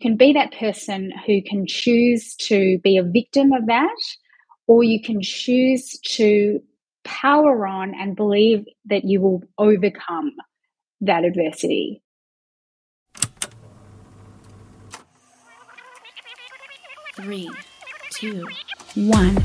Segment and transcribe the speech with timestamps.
[0.00, 3.96] can be that person who can choose to be a victim of that,
[4.66, 6.62] or you can choose to
[7.04, 10.32] power on and believe that you will overcome
[11.02, 12.02] that adversity.
[17.16, 17.50] Three,
[18.10, 18.46] two,
[18.94, 19.44] one.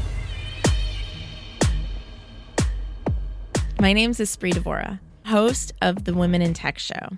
[3.81, 7.17] My name is Espree Devora, host of the Women in Tech Show.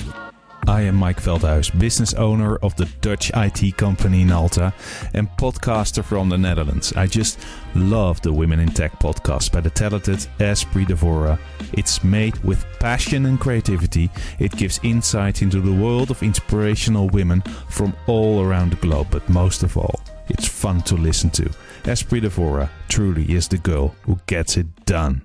[0.71, 4.73] I am Mike Veldhuis, business owner of the Dutch IT company Nalta
[5.13, 6.93] and podcaster from the Netherlands.
[6.93, 7.39] I just
[7.75, 11.37] love the Women in Tech podcast by the talented Espree Devora.
[11.73, 14.09] It's made with passion and creativity.
[14.39, 19.27] It gives insight into the world of inspirational women from all around the globe, but
[19.27, 19.99] most of all,
[20.29, 21.49] it's fun to listen to.
[21.83, 25.23] Espree Devora truly is the girl who gets it done.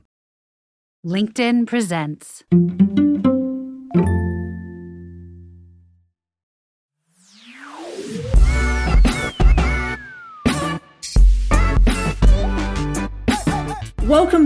[1.06, 2.42] LinkedIn presents.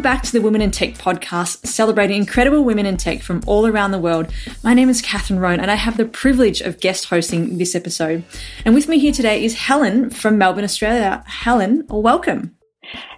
[0.00, 3.66] Welcome back to the Women in Tech podcast, celebrating incredible women in tech from all
[3.66, 4.32] around the world.
[4.64, 8.24] My name is Katherine Roan, and I have the privilege of guest hosting this episode.
[8.64, 11.22] And with me here today is Helen from Melbourne, Australia.
[11.26, 12.56] Helen, welcome.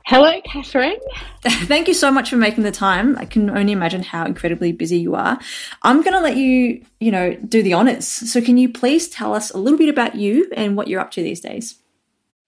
[0.07, 0.99] Hello, Katherine.
[1.45, 3.17] Thank you so much for making the time.
[3.17, 5.39] I can only imagine how incredibly busy you are.
[5.83, 8.09] I'm going to let you, you know, do the honors.
[8.09, 11.13] So, can you please tell us a little bit about you and what you're up
[11.13, 11.77] to these days?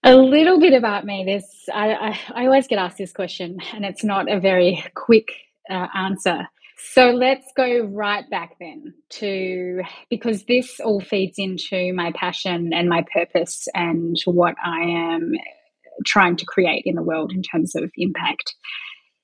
[0.07, 1.23] A little bit about me.
[1.25, 5.31] This I, I, I, always get asked this question, and it's not a very quick
[5.67, 6.47] uh, answer.
[6.93, 12.87] So let's go right back then to because this all feeds into my passion and
[12.87, 15.31] my purpose and what I am
[16.05, 18.53] trying to create in the world in terms of impact.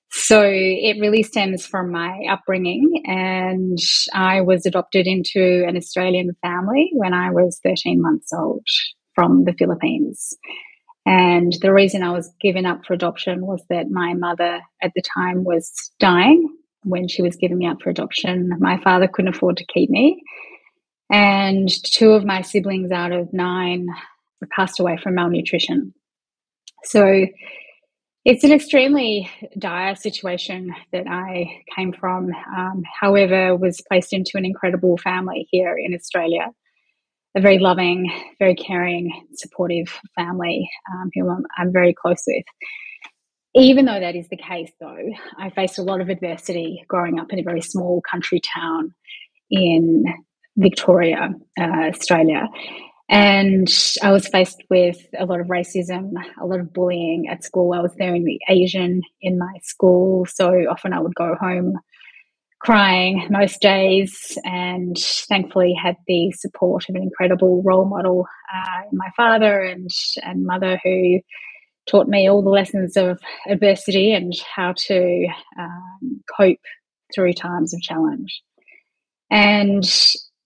[0.10, 3.78] So it really stems from my upbringing, and
[4.16, 8.66] I was adopted into an Australian family when I was 13 months old
[9.14, 10.36] from the Philippines.
[11.06, 15.02] And the reason I was given up for adoption was that my mother at the
[15.02, 16.48] time was dying
[16.84, 18.52] when she was giving me up for adoption.
[18.60, 20.22] My father couldn't afford to keep me.
[21.12, 23.88] And two of my siblings out of nine
[24.56, 25.94] passed away from malnutrition.
[26.84, 27.26] So
[28.24, 32.30] it's an extremely dire situation that I came from.
[32.56, 36.52] Um, however, was placed into an incredible family here in Australia
[37.36, 42.46] a very loving, very caring, supportive family um, who I'm, I'm very close with.
[43.54, 47.34] Even though that is the case, though, I faced a lot of adversity growing up
[47.34, 48.94] in a very small country town
[49.50, 50.06] in
[50.56, 52.48] Victoria, uh, Australia.
[53.10, 53.68] And
[54.02, 57.74] I was faced with a lot of racism, a lot of bullying at school.
[57.74, 61.36] I was there in the only Asian in my school, so often I would go
[61.36, 61.78] home
[62.64, 64.96] crying most days and
[65.28, 69.90] thankfully had the support of an incredible role model uh, my father and
[70.22, 71.20] and mother who
[71.90, 75.28] taught me all the lessons of adversity and how to
[75.60, 76.60] um, cope
[77.14, 78.42] through times of challenge.
[79.30, 79.84] And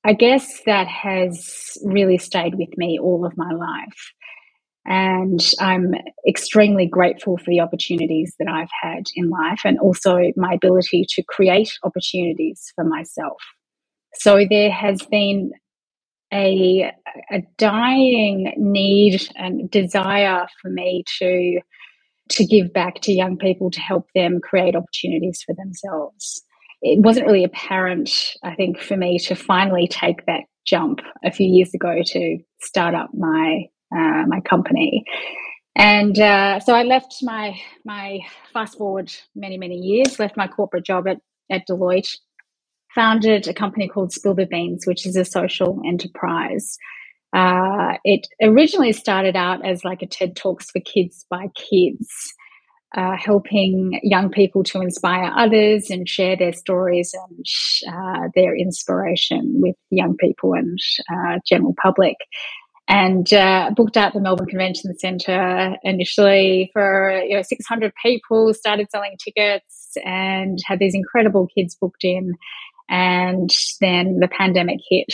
[0.06, 4.14] i guess that has really stayed with me all of my life
[4.85, 5.96] and I'm
[6.28, 11.23] extremely grateful for the opportunities that I've had in life and also my ability to
[11.23, 13.38] create opportunities for myself.
[14.13, 15.51] So there has been
[16.31, 16.91] a,
[17.31, 21.59] a dying need and desire for me to
[22.28, 26.41] to give back to young people to help them create opportunities for themselves.
[26.81, 31.47] It wasn't really apparent, I think, for me to finally take that jump a few
[31.47, 33.66] years ago to start up my
[33.96, 35.06] uh, my company.
[35.76, 38.20] And uh, so I left my my
[38.53, 41.18] fast forward many many years, left my corporate job at
[41.50, 42.16] at Deloitte,
[42.94, 46.78] founded a company called Spill the Beans, which is a social enterprise.
[47.34, 52.08] Uh, it originally started out as like a TED Talks for kids by kids,
[52.96, 57.46] uh, helping young people to inspire others and share their stories and
[57.94, 60.80] uh, their inspiration with young people and
[61.12, 62.16] uh, general public.
[62.87, 68.53] And uh, booked out the Melbourne Convention Centre initially for you know 600 people.
[68.53, 72.34] Started selling tickets and had these incredible kids booked in,
[72.90, 73.49] and
[73.82, 75.14] then the pandemic hit.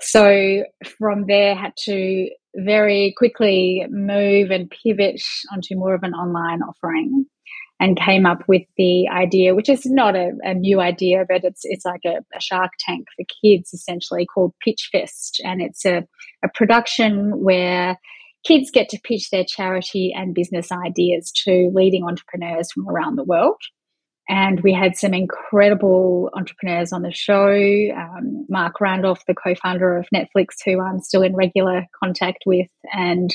[0.00, 0.64] So
[0.98, 5.20] from there, had to very quickly move and pivot
[5.52, 7.26] onto more of an online offering
[7.78, 11.60] and came up with the idea, which is not a, a new idea, but it's
[11.64, 16.06] it's like a, a, Shark Tank for kids, essentially called Pitch Fest, and it's a,
[16.44, 17.98] a production where
[18.44, 23.24] kids get to pitch their charity and business ideas to leading entrepreneurs from around the
[23.24, 23.60] world.
[24.28, 27.52] And we had some incredible entrepreneurs on the show.
[27.96, 32.68] Um, Marc Randolph, the co founder of Netflix, who I'm still in regular contact with,
[32.92, 33.30] and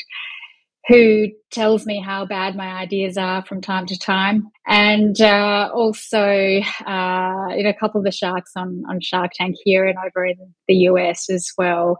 [0.91, 4.51] who tells me how bad my ideas are from time to time.
[4.67, 9.55] And uh, also, uh, you know, a couple of the sharks on, on Shark Tank
[9.63, 10.35] here and over in
[10.67, 11.99] the US as well.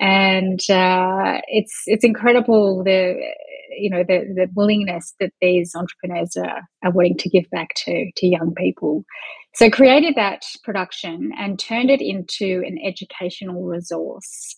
[0.00, 3.20] And uh, it's it's incredible the
[3.76, 8.26] you know the, the willingness that these entrepreneurs are, are to give back to to
[8.26, 9.04] young people.
[9.54, 14.56] So created that production and turned it into an educational resource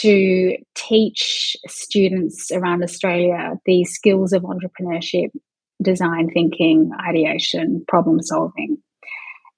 [0.00, 5.30] to teach students around Australia the skills of entrepreneurship,
[5.82, 8.78] design thinking, ideation, problem solving,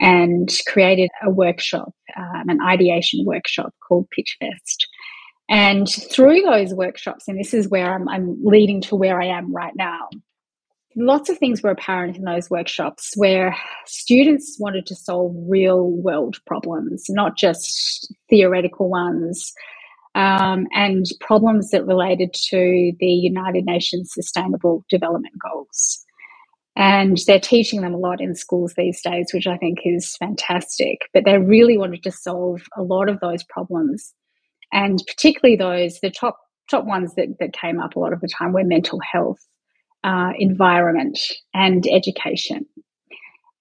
[0.00, 4.86] and created a workshop, um, an ideation workshop called Pitchfest.
[5.48, 9.54] And through those workshops, and this is where I'm, I'm leading to where I am
[9.54, 10.08] right now,
[10.96, 13.56] lots of things were apparent in those workshops where
[13.86, 19.52] students wanted to solve real world problems, not just theoretical ones
[20.14, 26.04] um, and problems that related to the United Nations Sustainable Development Goals.
[26.74, 31.02] And they're teaching them a lot in schools these days, which I think is fantastic.
[31.12, 34.14] But they really wanted to solve a lot of those problems,
[34.72, 36.38] and particularly those the top
[36.70, 39.38] top ones that, that came up a lot of the time were mental health,
[40.04, 41.18] uh, environment,
[41.52, 42.64] and education.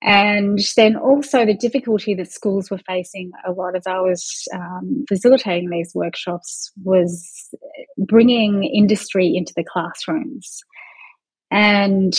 [0.04, 5.06] And then also the difficulty that schools were facing a lot as I was um,
[5.08, 7.50] facilitating these workshops was
[7.98, 10.62] bringing industry into the classrooms.
[11.52, 12.14] And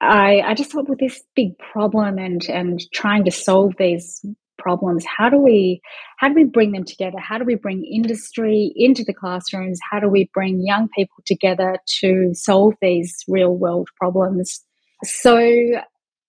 [0.00, 4.24] I, I just thought with this big problem and, and trying to solve these
[4.58, 5.80] problems, how do we
[6.16, 7.18] how do we bring them together?
[7.18, 9.78] How do we bring industry into the classrooms?
[9.90, 14.64] How do we bring young people together to solve these real world problems?
[15.04, 15.82] So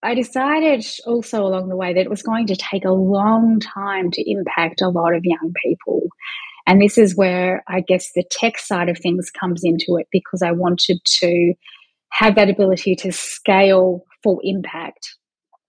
[0.08, 4.10] I decided also along the way that it was going to take a long time
[4.12, 6.04] to impact a lot of young people.
[6.66, 10.42] And this is where I guess the tech side of things comes into it because
[10.42, 11.54] I wanted to
[12.14, 15.14] have that ability to scale for impact.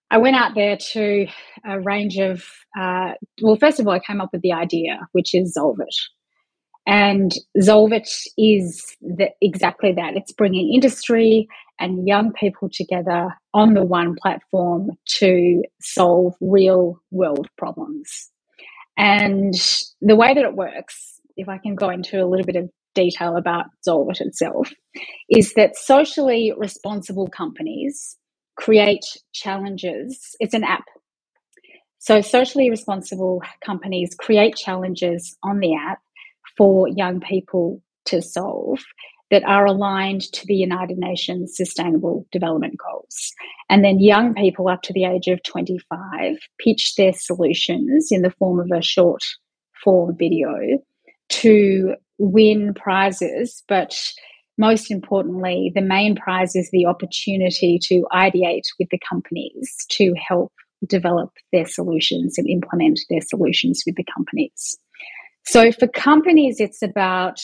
[0.08, 1.26] I went out there to
[1.66, 2.44] a range of,
[2.78, 5.86] uh, well, first of all, I came up with the idea, which is Xolvit.
[6.88, 8.08] And Xolvit
[8.38, 10.16] is the, exactly that.
[10.16, 11.46] It's bringing industry
[11.78, 18.30] and young people together on the one platform to solve real world problems.
[18.96, 19.52] And
[20.00, 23.36] the way that it works, if I can go into a little bit of detail
[23.36, 24.72] about Xolvit itself,
[25.28, 28.16] is that socially responsible companies
[28.56, 29.04] create
[29.34, 30.34] challenges.
[30.40, 30.84] It's an app.
[31.98, 35.98] So, socially responsible companies create challenges on the app
[36.58, 38.80] for young people to solve
[39.30, 43.32] that are aligned to the United Nations Sustainable Development Goals.
[43.70, 48.32] And then young people up to the age of 25 pitch their solutions in the
[48.38, 49.22] form of a short
[49.84, 50.50] form video
[51.28, 53.94] to win prizes, but
[54.56, 60.52] most importantly, the main prize is the opportunity to ideate with the companies to help
[60.86, 64.78] develop their solutions and implement their solutions with the companies.
[65.50, 67.40] So for companies, it's about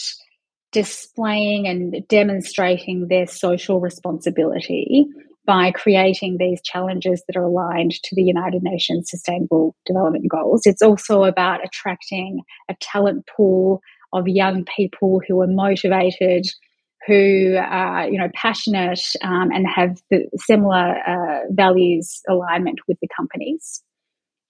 [0.71, 5.07] displaying and demonstrating their social responsibility
[5.47, 10.67] by creating these challenges that are aligned to the United Nations Sustainable Development Goals.
[10.67, 13.81] It's also about attracting a talent pool
[14.13, 16.45] of young people who are motivated,
[17.07, 19.99] who are you know passionate um, and have
[20.37, 23.81] similar uh, values alignment with the companies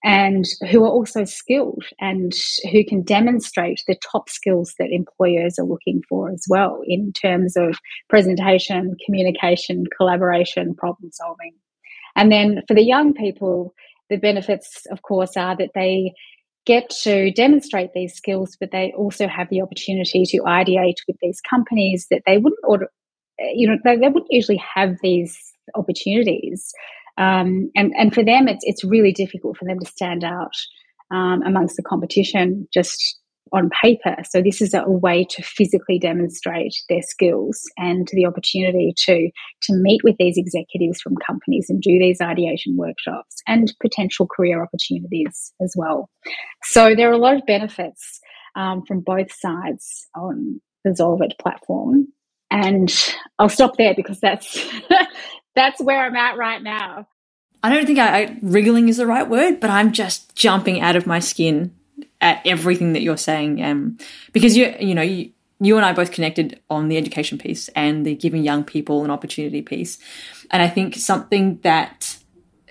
[0.05, 2.31] and who are also skilled and
[2.71, 7.57] who can demonstrate the top skills that employers are looking for as well in terms
[7.57, 11.53] of presentation, communication, collaboration, problem solving.
[12.15, 13.73] And then for the young people,
[14.11, 16.13] the benefits, of course, are that they
[16.67, 21.41] get to demonstrate these skills, but they also have the opportunity to ideate with these
[21.41, 22.89] companies that they wouldn't order,
[23.39, 25.35] you know, they, they wouldn't usually have these
[25.73, 26.71] opportunities.
[27.17, 30.53] Um, and and for them, it's it's really difficult for them to stand out
[31.11, 33.19] um, amongst the competition just
[33.53, 34.15] on paper.
[34.29, 39.29] So this is a way to physically demonstrate their skills and the opportunity to
[39.63, 44.61] to meet with these executives from companies and do these ideation workshops and potential career
[44.63, 46.09] opportunities as well.
[46.63, 48.19] So there are a lot of benefits
[48.55, 52.07] um, from both sides on the Xolvit platform.
[52.51, 52.93] And
[53.39, 54.65] I'll stop there because that's
[55.55, 57.07] that's where I'm at right now.
[57.63, 60.95] I don't think I, I, wriggling is the right word, but I'm just jumping out
[60.95, 61.73] of my skin
[62.21, 63.63] at everything that you're saying.
[63.63, 63.97] Um,
[64.33, 68.05] because you, you know, you, you and I both connected on the education piece and
[68.05, 69.97] the giving young people an opportunity piece.
[70.51, 72.17] And I think something that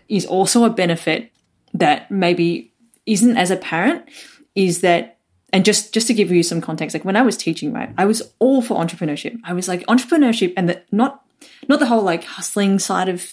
[0.08, 1.32] is also a benefit
[1.72, 2.72] that maybe
[3.06, 4.08] isn't as apparent
[4.54, 5.18] is that
[5.52, 8.04] and just just to give you some context like when i was teaching right i
[8.04, 11.23] was all for entrepreneurship i was like entrepreneurship and the, not
[11.68, 13.32] not the whole like hustling side of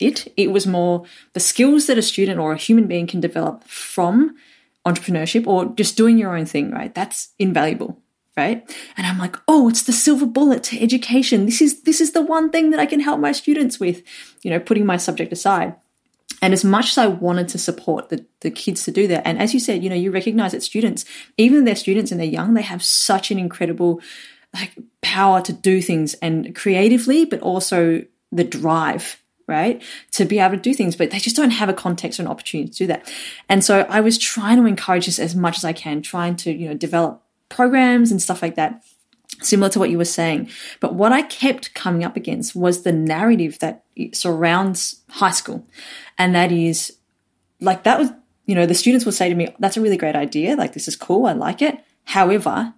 [0.00, 0.32] it.
[0.36, 4.36] It was more the skills that a student or a human being can develop from
[4.86, 6.94] entrepreneurship or just doing your own thing, right?
[6.94, 8.00] That's invaluable,
[8.36, 8.68] right?
[8.96, 11.46] And I'm like, oh, it's the silver bullet to education.
[11.46, 14.02] This is this is the one thing that I can help my students with,
[14.42, 15.74] you know, putting my subject aside.
[16.42, 19.38] And as much as I wanted to support the, the kids to do that, and
[19.38, 21.06] as you said, you know, you recognize that students,
[21.38, 24.02] even they're students and they're young, they have such an incredible
[24.54, 29.82] like power to do things and creatively, but also the drive right?
[30.12, 32.28] To be able to do things, but they just don't have a context or an
[32.28, 33.12] opportunity to do that.
[33.48, 36.52] And so I was trying to encourage this as much as I can, trying to,
[36.52, 38.84] you know, develop programs and stuff like that,
[39.42, 40.48] similar to what you were saying.
[40.80, 45.66] But what I kept coming up against was the narrative that surrounds high school.
[46.16, 46.96] And that is
[47.60, 48.10] like, that was,
[48.46, 50.56] you know, the students will say to me, that's a really great idea.
[50.56, 51.26] Like, this is cool.
[51.26, 51.78] I like it.
[52.04, 52.74] However,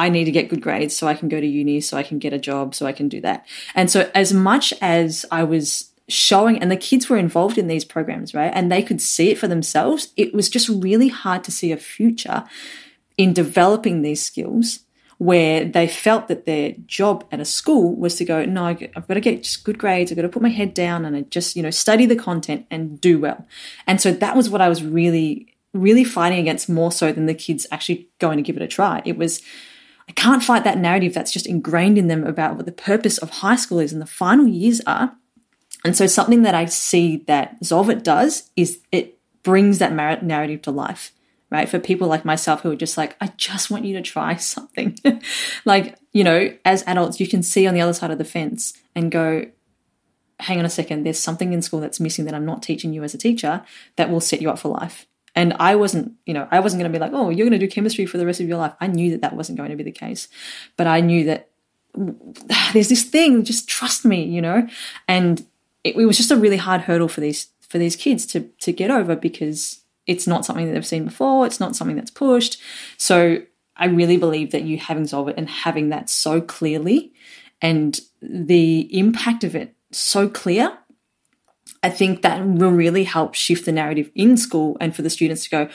[0.00, 2.18] I need to get good grades so I can go to uni, so I can
[2.18, 3.46] get a job, so I can do that.
[3.74, 7.84] And so, as much as I was showing, and the kids were involved in these
[7.84, 11.52] programs, right, and they could see it for themselves, it was just really hard to
[11.52, 12.44] see a future
[13.18, 14.80] in developing these skills
[15.18, 19.14] where they felt that their job at a school was to go, no, I've got
[19.14, 20.10] to get just good grades.
[20.10, 22.64] I've got to put my head down and I just, you know, study the content
[22.70, 23.46] and do well.
[23.86, 27.34] And so that was what I was really, really fighting against more so than the
[27.34, 29.02] kids actually going to give it a try.
[29.04, 29.42] It was,
[30.10, 33.30] I can't fight that narrative that's just ingrained in them about what the purpose of
[33.30, 35.14] high school is and the final years are.
[35.84, 40.72] And so, something that I see that Xolvit does is it brings that narrative to
[40.72, 41.12] life,
[41.48, 41.68] right?
[41.68, 44.98] For people like myself who are just like, I just want you to try something.
[45.64, 48.74] like, you know, as adults, you can see on the other side of the fence
[48.96, 49.46] and go,
[50.40, 53.04] hang on a second, there's something in school that's missing that I'm not teaching you
[53.04, 53.62] as a teacher
[53.94, 55.06] that will set you up for life.
[55.34, 57.66] And I wasn't, you know, I wasn't going to be like, oh, you're going to
[57.66, 58.72] do chemistry for the rest of your life.
[58.80, 60.28] I knew that that wasn't going to be the case.
[60.76, 61.48] But I knew that
[62.72, 64.66] there's this thing, just trust me, you know?
[65.06, 65.46] And
[65.84, 68.72] it, it was just a really hard hurdle for these for these kids to to
[68.72, 71.46] get over because it's not something that they've seen before.
[71.46, 72.60] It's not something that's pushed.
[72.96, 73.42] So
[73.76, 77.12] I really believe that you having solved it and having that so clearly
[77.62, 80.76] and the impact of it so clear
[81.82, 85.44] I think that will really help shift the narrative in school and for the students
[85.44, 85.68] to go,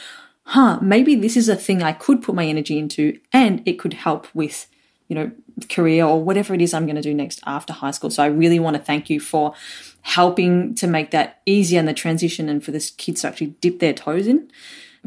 [0.44, 3.94] huh, maybe this is a thing I could put my energy into and it could
[3.94, 4.68] help with,
[5.08, 5.32] you know,
[5.70, 8.12] career or whatever it is I'm going to do next after high school.
[8.12, 9.56] So I really want to thank you for
[10.02, 13.80] helping to make that easier in the transition and for the kids to actually dip
[13.80, 14.50] their toes in.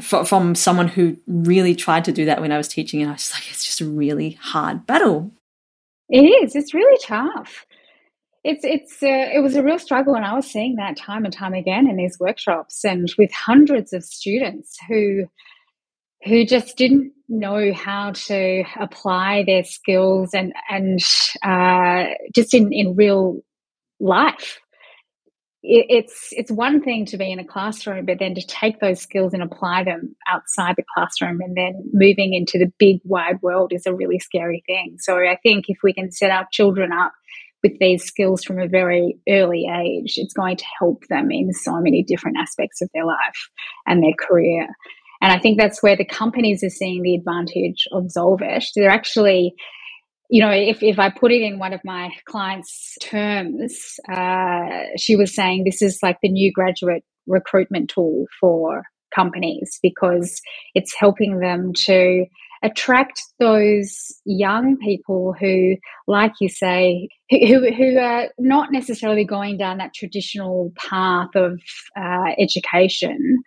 [0.01, 3.31] from someone who really tried to do that when I was teaching, and I was
[3.33, 5.31] like, it's just a really hard battle.
[6.09, 6.55] It is.
[6.55, 7.65] It's really tough
[8.43, 11.33] it's it's uh, it was a real struggle and i was seeing that time and
[11.33, 15.25] time again in these workshops and with hundreds of students who
[16.23, 20.99] who just didn't know how to apply their skills and and
[21.43, 23.41] uh, just in in real
[23.99, 24.59] life.
[25.61, 29.01] It, it's it's one thing to be in a classroom but then to take those
[29.01, 33.73] skills and apply them outside the classroom and then moving into the big wide world
[33.73, 34.97] is a really scary thing.
[34.99, 37.13] So i think if we can set our children up
[37.63, 41.79] with these skills from a very early age, it's going to help them in so
[41.79, 43.49] many different aspects of their life
[43.85, 44.67] and their career.
[45.21, 48.65] And I think that's where the companies are seeing the advantage of Xolvit.
[48.75, 49.53] They're actually,
[50.29, 55.15] you know, if, if I put it in one of my clients' terms, uh, she
[55.15, 60.41] was saying this is like the new graduate recruitment tool for companies because
[60.75, 62.25] it's helping them to
[62.63, 65.75] attract those young people who,
[66.07, 71.59] like you say, who, who are not necessarily going down that traditional path of
[71.97, 73.37] uh, education.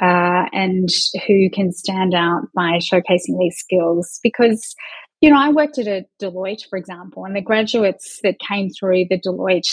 [0.00, 0.88] Uh, and
[1.26, 4.74] who can stand out by showcasing these skills because
[5.20, 9.04] you know i worked at a deloitte for example and the graduates that came through
[9.10, 9.68] the deloitte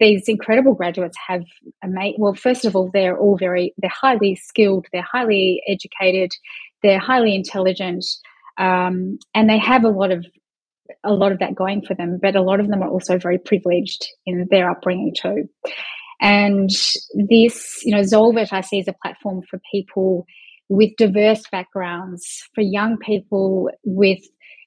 [0.00, 1.44] these incredible graduates have
[1.82, 6.30] a mate well first of all they're all very they're highly skilled they're highly educated
[6.84, 8.04] they're highly intelligent,
[8.58, 10.24] um, and they have a lot of
[11.02, 12.18] a lot of that going for them.
[12.22, 15.48] But a lot of them are also very privileged in their upbringing too.
[16.20, 16.70] And
[17.28, 20.26] this, you know, Xolvit I see as a platform for people
[20.68, 24.20] with diverse backgrounds, for young people with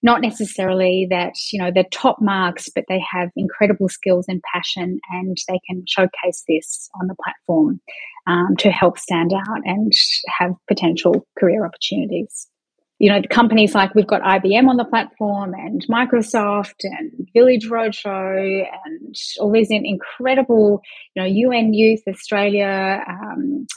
[0.04, 5.00] not necessarily that you know they're top marks but they have incredible skills and passion
[5.12, 7.80] and they can showcase this on the platform
[8.28, 9.94] um, to help stand out and
[10.28, 12.48] have potential career opportunities.
[13.00, 18.66] You know companies like we've got ibm on the platform and microsoft and village roadshow
[18.86, 20.82] and all these incredible
[21.16, 23.68] you know un youth australia um,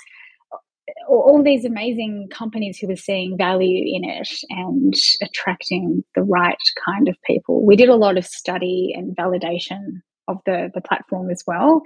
[1.18, 7.08] all these amazing companies who were seeing value in it and attracting the right kind
[7.08, 7.64] of people.
[7.64, 11.82] We did a lot of study and validation of the, the platform as well.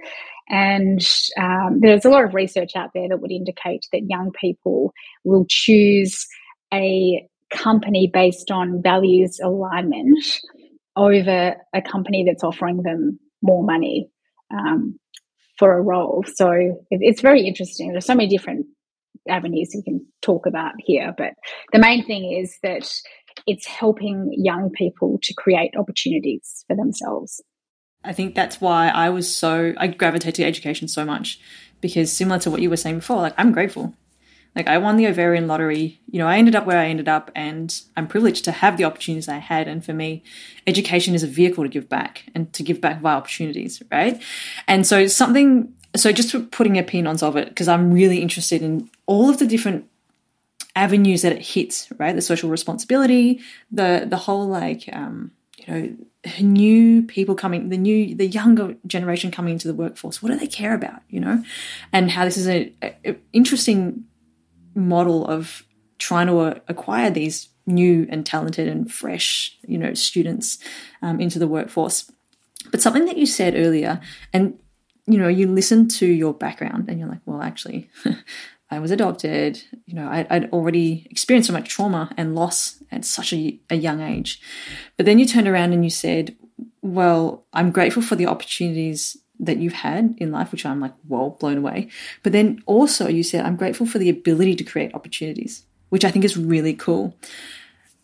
[0.49, 1.01] And
[1.39, 5.45] um, there's a lot of research out there that would indicate that young people will
[5.49, 6.27] choose
[6.73, 10.23] a company based on values alignment
[10.95, 14.09] over a company that's offering them more money
[14.53, 14.97] um,
[15.57, 16.23] for a role.
[16.35, 16.51] So
[16.91, 17.91] it's very interesting.
[17.91, 18.65] There's so many different
[19.27, 21.13] avenues we can talk about here.
[21.17, 21.33] But
[21.71, 22.89] the main thing is that
[23.47, 27.41] it's helping young people to create opportunities for themselves.
[28.03, 31.39] I think that's why I was so, I gravitate to education so much
[31.81, 33.93] because similar to what you were saying before, like I'm grateful.
[34.55, 37.29] Like I won the ovarian lottery, you know, I ended up where I ended up
[37.35, 39.67] and I'm privileged to have the opportunities I had.
[39.67, 40.23] And for me,
[40.65, 44.21] education is a vehicle to give back and to give back via opportunities, right?
[44.67, 48.61] And so something so just putting a pin on of it because I'm really interested
[48.61, 49.85] in all of the different
[50.75, 52.15] avenues that it hits, right?
[52.15, 55.97] The social responsibility, the the whole like um, you know
[56.41, 60.21] new people coming, the new the younger generation coming into the workforce.
[60.21, 61.43] What do they care about, you know,
[61.93, 64.05] and how this is a, a interesting
[64.73, 65.65] model of
[65.97, 70.59] trying to acquire these new and talented and fresh, you know, students
[71.01, 72.11] um, into the workforce.
[72.71, 74.01] But something that you said earlier,
[74.33, 74.59] and
[75.07, 77.89] you know, you listen to your background and you're like, well, actually,
[78.75, 79.61] I was adopted.
[79.85, 83.75] You know, I, would already experienced so much trauma and loss at such a, a
[83.75, 84.41] young age.
[84.97, 86.35] But then you turned around and you said,
[86.81, 91.31] well, I'm grateful for the opportunities that you've had in life, which I'm like, well,
[91.31, 91.89] blown away.
[92.23, 96.11] But then also you said, I'm grateful for the ability to create opportunities, which I
[96.11, 97.15] think is really cool.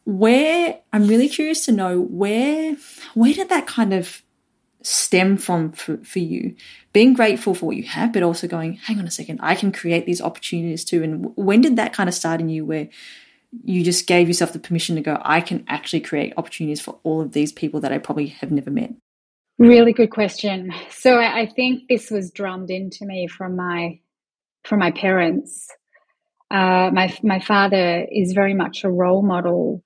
[0.06, 2.76] Where I'm really curious to know where
[3.14, 4.24] where did that kind of
[4.84, 6.56] stem from for, for you.
[6.94, 9.72] Being grateful for what you have but also going hang on a second i can
[9.72, 11.04] create these opportunities too.
[11.04, 12.89] And when did that kind of start in you where
[13.63, 17.20] you just gave yourself the permission to go i can actually create opportunities for all
[17.20, 18.94] of these people that i probably have never met
[19.67, 20.74] really good question.
[20.89, 24.00] So i think this was drummed into me from my
[24.63, 25.67] from my parents.
[26.50, 29.84] Uh, my my father is very much a role model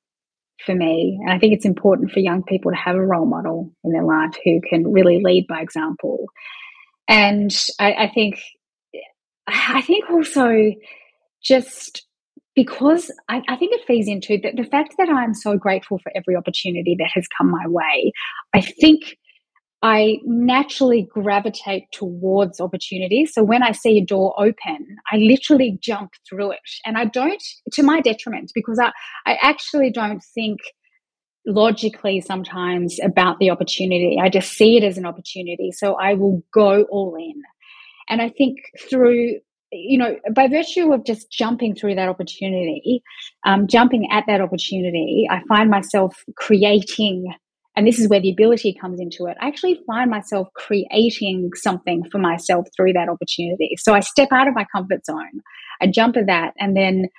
[0.64, 1.20] for me.
[1.22, 4.04] And I think it's important for young people to have a role model in their
[4.04, 6.26] life who can really lead by example.
[7.08, 8.40] And I, I think,
[9.48, 10.72] I think also
[11.44, 12.06] just
[12.56, 16.12] because I, I, think it feeds into the, the fact that I'm so grateful for
[16.16, 18.12] every opportunity that has come my way.
[18.54, 19.18] I think
[19.82, 23.34] I naturally gravitate towards opportunities.
[23.34, 26.60] So when I see a door open, I literally jump through it.
[26.86, 28.92] And I don't, to my detriment, because I,
[29.26, 30.60] I actually don't think
[31.46, 34.18] logically sometimes about the opportunity.
[34.20, 35.72] I just see it as an opportunity.
[35.72, 37.42] So I will go all in.
[38.10, 38.58] And I think
[38.90, 39.36] through
[39.72, 43.04] you know, by virtue of just jumping through that opportunity,
[43.46, 47.34] um, jumping at that opportunity, I find myself creating
[47.76, 49.38] and this is where the ability comes into it.
[49.42, 53.76] I actually find myself creating something for myself through that opportunity.
[53.78, 55.42] So I step out of my comfort zone,
[55.82, 57.10] I jump at that, and then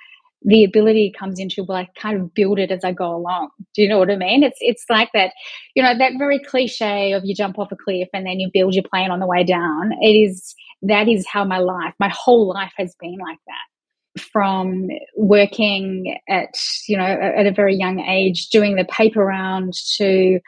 [0.43, 3.49] the ability comes into well, I kind of build it as I go along.
[3.75, 4.43] Do you know what I mean?
[4.43, 5.31] It's it's like that,
[5.75, 8.73] you know, that very cliche of you jump off a cliff and then you build
[8.73, 9.91] your plane on the way down.
[10.01, 13.76] It is that is how my life, my whole life has been like that
[14.17, 16.53] from working at
[16.87, 20.39] you know at a very young age doing the paper round to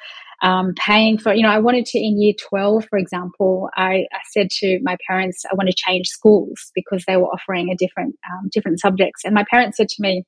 [0.41, 4.21] um, paying for you know i wanted to in year 12 for example I, I,
[4.31, 8.15] said to my parents i want to change schools because they were offering a different
[8.29, 9.23] um, different subjects.
[9.25, 10.23] And my parents said to me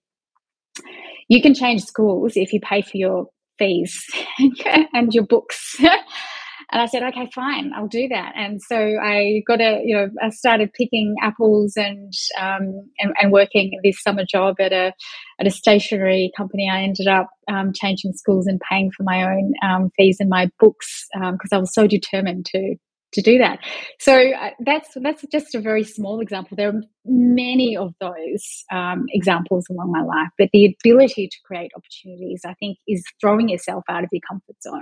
[1.27, 3.27] you can change schools if you pay for your
[3.57, 4.03] fees
[4.93, 5.77] and your books
[6.71, 8.33] And I said, okay, fine, I'll do that.
[8.35, 13.31] And so I got a, you know, I started picking apples and um, and, and,
[13.31, 14.93] working this summer job at a
[15.39, 16.69] at a stationery company.
[16.71, 20.49] I ended up um, changing schools and paying for my own um, fees and my
[20.59, 22.75] books because um, I was so determined to
[23.13, 23.59] to do that.
[23.99, 26.55] So uh, that's that's just a very small example.
[26.55, 31.71] There are many of those um, examples along my life, but the ability to create
[31.75, 34.81] opportunities, I think, is throwing yourself out of your comfort zone,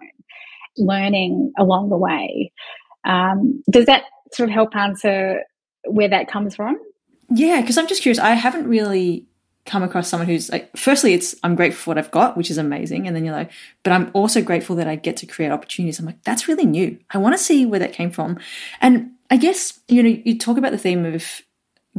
[0.80, 2.52] learning along the way.
[3.06, 5.44] Um, does that sort of help answer
[5.86, 6.80] where that comes from?
[7.30, 8.20] Yeah, because I'm just curious.
[8.20, 9.26] I haven't really
[9.66, 12.58] come across someone who's like, firstly, it's I'm grateful for what I've got, which is
[12.58, 13.06] amazing.
[13.06, 13.52] And then you're like,
[13.84, 16.00] but I'm also grateful that I get to create opportunities.
[16.00, 16.98] I'm like, that's really new.
[17.12, 18.40] I want to see where that came from.
[18.82, 21.42] And I guess, you know, you talk about the theme of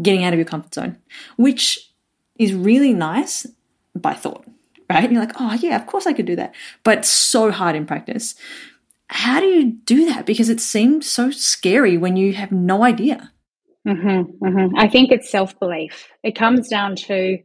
[0.03, 0.97] getting out of your comfort zone,
[1.37, 1.93] which
[2.39, 3.47] is really nice
[3.95, 4.45] by thought,
[4.89, 5.05] right?
[5.05, 6.55] And you're like, oh, yeah, of course I could do that.
[6.83, 8.35] But so hard in practice.
[9.13, 10.25] How do you do that?
[10.25, 13.33] Because it seems so scary when you have no idea.
[13.87, 14.77] Mm-hmm, mm-hmm.
[14.79, 16.09] I think it's self belief.
[16.23, 17.39] It comes down to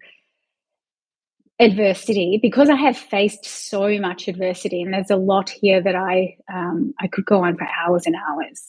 [1.60, 6.38] adversity because I have faced so much adversity, and there's a lot here that I
[6.54, 8.67] um, I could go on for hours and hours.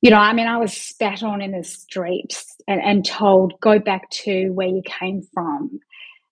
[0.00, 3.78] You know, I mean, I was spat on in the streets and, and told, "Go
[3.78, 5.80] back to where you came from."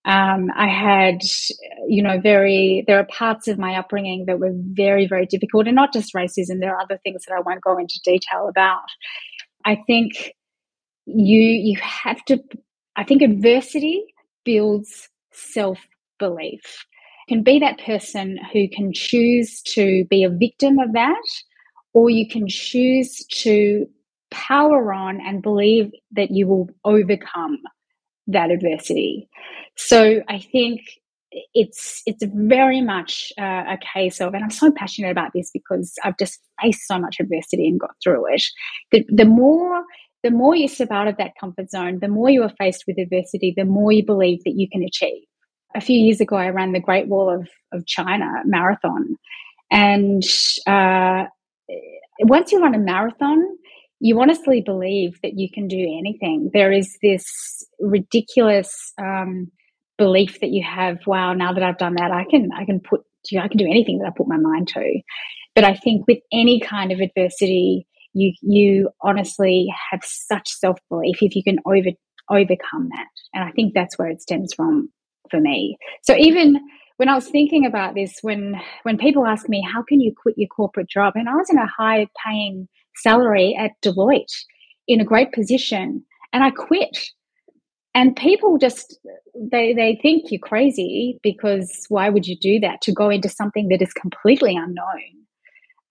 [0.05, 1.19] Um, I had,
[1.87, 2.83] you know, very.
[2.87, 6.59] There are parts of my upbringing that were very, very difficult, and not just racism.
[6.59, 8.83] There are other things that I won't go into detail about.
[9.65, 10.33] I think
[11.05, 12.39] you you have to.
[12.95, 14.03] I think adversity
[14.45, 15.79] builds self
[16.19, 16.61] belief.
[17.27, 21.21] Can be that person who can choose to be a victim of that,
[21.93, 23.87] or you can choose to
[24.31, 27.59] power on and believe that you will overcome
[28.27, 29.29] that adversity.
[29.81, 30.81] So I think
[31.53, 35.93] it's it's very much uh, a case of, and I'm so passionate about this because
[36.03, 38.43] I've just faced so much adversity and got through it.
[38.91, 39.83] The, the more
[40.21, 42.97] the more you step out of that comfort zone, the more you are faced with
[42.97, 45.23] adversity, the more you believe that you can achieve.
[45.75, 49.15] A few years ago, I ran the Great Wall of, of China marathon.
[49.71, 50.23] And
[50.67, 51.23] uh,
[52.19, 53.41] once you run a marathon,
[54.01, 56.49] you honestly believe that you can do anything.
[56.53, 59.49] There is this ridiculous um,
[59.99, 60.97] belief that you have.
[61.05, 61.33] Wow!
[61.33, 63.01] Now that I've done that, I can I can put
[63.37, 65.01] I can do anything that I put my mind to.
[65.53, 71.17] But I think with any kind of adversity, you you honestly have such self belief
[71.21, 71.91] if you can over
[72.29, 73.07] overcome that.
[73.33, 74.89] And I think that's where it stems from
[75.29, 75.77] for me.
[76.03, 76.59] So even
[76.97, 80.35] when I was thinking about this, when when people ask me how can you quit
[80.37, 84.43] your corporate job, and I was in a high paying salary at Deloitte
[84.87, 86.97] in a great position, and I quit.
[87.99, 88.97] And people just
[89.35, 93.67] they they think you're crazy because why would you do that to go into something
[93.67, 95.25] that is completely unknown?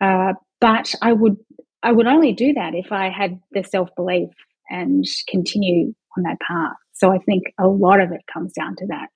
[0.01, 1.37] Uh, but I would
[1.83, 4.31] I would only do that if I had the self belief
[4.71, 6.77] and continue on that path.
[6.95, 9.09] So I think a lot of it comes down to that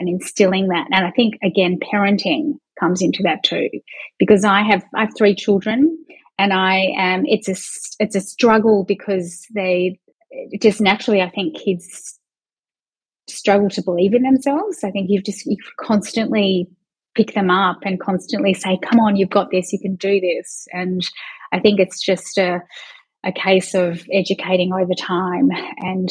[0.00, 0.88] and instilling that.
[0.90, 3.68] And I think again, parenting comes into that too,
[4.18, 5.96] because I have I have three children,
[6.36, 7.54] and I am it's a
[8.02, 10.00] it's a struggle because they
[10.60, 12.16] just naturally I think kids
[13.30, 14.84] struggle to believe in themselves.
[14.84, 16.68] I think you've just you constantly
[17.14, 19.72] pick them up and constantly say, "Come on, you've got this.
[19.72, 21.02] You can do this." And
[21.52, 22.60] I think it's just a,
[23.24, 26.08] a case of educating over time and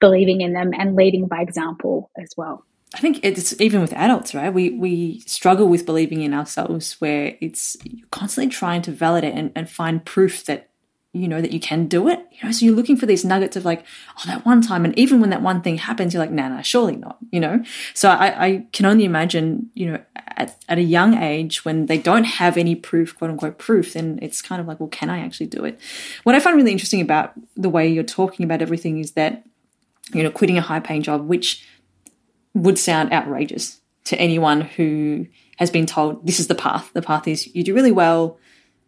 [0.00, 2.64] believing in them and leading by example as well.
[2.94, 4.52] I think it's even with adults, right?
[4.52, 7.76] We we struggle with believing in ourselves where it's
[8.10, 10.68] constantly trying to validate and, and find proof that
[11.12, 12.26] you know that you can do it.
[12.32, 13.84] You know, so you're looking for these nuggets of like,
[14.18, 16.62] oh, that one time, and even when that one thing happens, you're like, nah, nah,
[16.62, 17.18] surely not.
[17.30, 17.62] You know,
[17.94, 21.98] so I, I can only imagine, you know, at, at a young age when they
[21.98, 25.18] don't have any proof, quote unquote proof, then it's kind of like, well, can I
[25.18, 25.78] actually do it?
[26.24, 29.44] What I find really interesting about the way you're talking about everything is that,
[30.14, 31.66] you know, quitting a high paying job, which
[32.54, 35.26] would sound outrageous to anyone who
[35.58, 36.90] has been told this is the path.
[36.94, 38.38] The path is you do really well,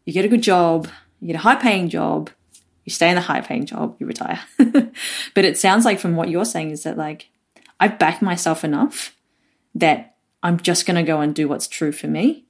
[0.07, 0.89] you get a good job
[1.25, 2.29] you get a high paying job,
[2.85, 4.41] you stay in the high paying job, you retire.
[4.59, 7.31] but it sounds like from what you're saying is that like
[7.81, 9.17] I've backed myself enough
[9.75, 12.45] that I'm just going to go and do what's true for me,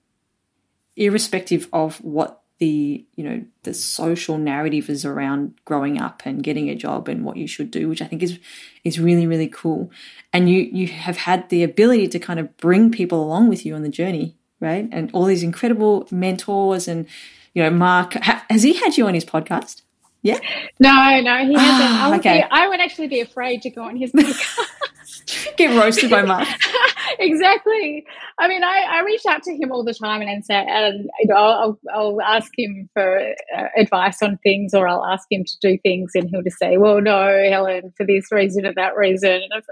[0.97, 6.69] irrespective of what the you know the social narrative is around growing up and getting
[6.69, 8.39] a job and what you should do which i think is
[8.85, 9.91] is really really cool
[10.33, 13.75] and you you have had the ability to kind of bring people along with you
[13.75, 17.09] on the journey right and all these incredible mentors and
[17.55, 19.83] you know, Mark, ha- has he had you on his podcast?
[20.25, 20.41] Yeah.
[20.81, 21.61] No, no, he hasn't.
[21.61, 22.41] Ah, I, would okay.
[22.41, 25.57] be, I would actually be afraid to go on his podcast.
[25.59, 26.49] Get roasted by Mark.
[27.19, 28.07] exactly.
[28.39, 31.11] I mean, I, I reach out to him all the time and, and say, and
[31.21, 35.45] you know, I'll, I'll ask him for uh, advice on things, or I'll ask him
[35.45, 38.97] to do things, and he'll just say, "Well, no, Helen, for this reason or that
[38.97, 39.63] reason." And,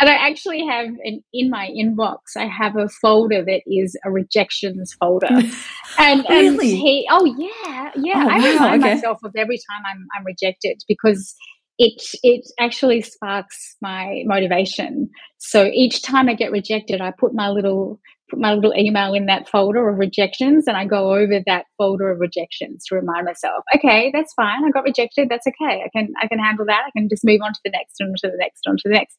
[0.00, 4.10] and I actually have an, in my inbox, I have a folder that is a
[4.10, 5.28] rejections folder.
[5.98, 6.48] and, really?
[6.48, 8.12] and he, oh yeah, yeah.
[8.16, 8.94] Oh, I wow, remind okay.
[8.94, 11.34] myself of every time I'm, I'm rejected because
[11.78, 15.10] it it actually sparks my motivation.
[15.38, 19.26] So each time I get rejected, I put my little put my little email in
[19.26, 23.64] that folder of rejections and I go over that folder of rejections to remind myself,
[23.74, 24.64] okay, that's fine.
[24.64, 25.28] I got rejected.
[25.28, 25.82] That's okay.
[25.84, 26.82] I can I can handle that.
[26.86, 28.94] I can just move on to the next, on to the next, on to the
[28.94, 29.16] next.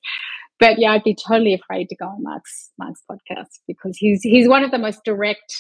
[0.60, 4.48] But yeah, I'd be totally afraid to go on Mark's Mark's podcast because he's he's
[4.48, 5.54] one of the most direct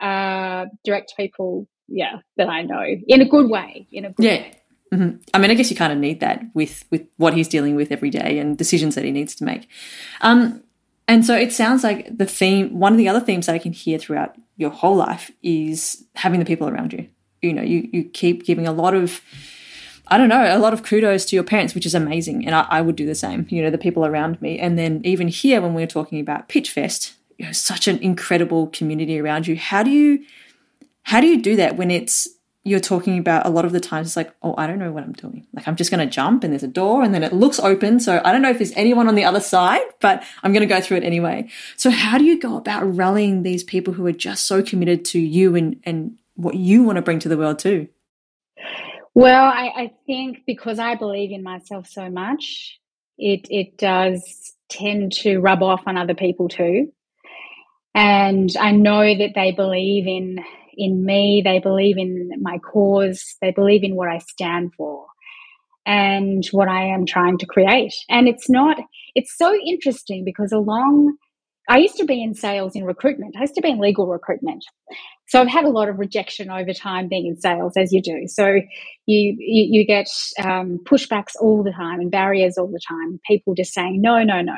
[0.00, 3.86] uh direct people, yeah, that I know in a good way.
[3.90, 4.32] In a good Yeah.
[4.36, 4.52] way.
[4.92, 7.74] hmm I mean, I guess you kind of need that with with what he's dealing
[7.76, 9.68] with every day and decisions that he needs to make.
[10.20, 10.62] Um,
[11.06, 12.78] and so it sounds like the theme.
[12.78, 16.40] One of the other themes that I can hear throughout your whole life is having
[16.40, 17.08] the people around you.
[17.42, 19.20] You know, you you keep giving a lot of.
[20.10, 22.46] I don't know, a lot of kudos to your parents, which is amazing.
[22.46, 24.58] And I, I would do the same, you know, the people around me.
[24.58, 29.20] And then even here, when we're talking about Pitchfest, you know, such an incredible community
[29.20, 29.54] around you.
[29.56, 30.24] How do you,
[31.08, 32.28] how do you do that when it's,
[32.64, 35.04] you're talking about a lot of the times it's like, oh, I don't know what
[35.04, 35.46] I'm doing.
[35.54, 37.98] Like I'm just going to jump and there's a door and then it looks open.
[37.98, 40.74] So I don't know if there's anyone on the other side, but I'm going to
[40.74, 41.48] go through it anyway.
[41.78, 45.18] So how do you go about rallying these people who are just so committed to
[45.18, 47.88] you and, and what you want to bring to the world too?
[49.14, 52.78] Well, I, I think because I believe in myself so much,
[53.16, 56.92] it it does tend to rub off on other people too.
[57.94, 60.44] And I know that they believe in
[60.78, 65.06] in me, they believe in my cause, they believe in what I stand for
[65.84, 67.94] and what I am trying to create.
[68.08, 68.78] And it's not
[69.14, 71.16] it's so interesting because along
[71.68, 73.36] I used to be in sales in recruitment.
[73.36, 74.64] I used to be in legal recruitment.
[75.28, 78.26] So I've had a lot of rejection over time being in sales, as you do.
[78.26, 78.46] So
[79.06, 80.08] you you, you get
[80.42, 83.20] um, pushbacks all the time and barriers all the time.
[83.26, 84.56] People just saying no, no, no.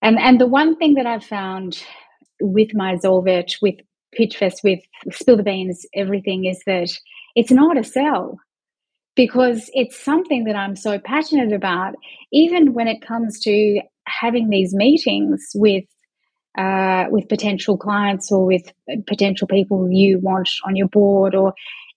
[0.00, 1.82] And and the one thing that I've found
[2.40, 3.76] with my Xolvit, with
[4.18, 4.80] Pitchfest, with
[5.12, 6.90] Spill the Beans, everything is that
[7.34, 8.38] it's not a sell
[9.14, 11.94] because it's something that I'm so passionate about.
[12.32, 15.84] Even when it comes to having these meetings with
[16.56, 18.72] uh, with potential clients or with
[19.06, 21.54] potential people you want on your board or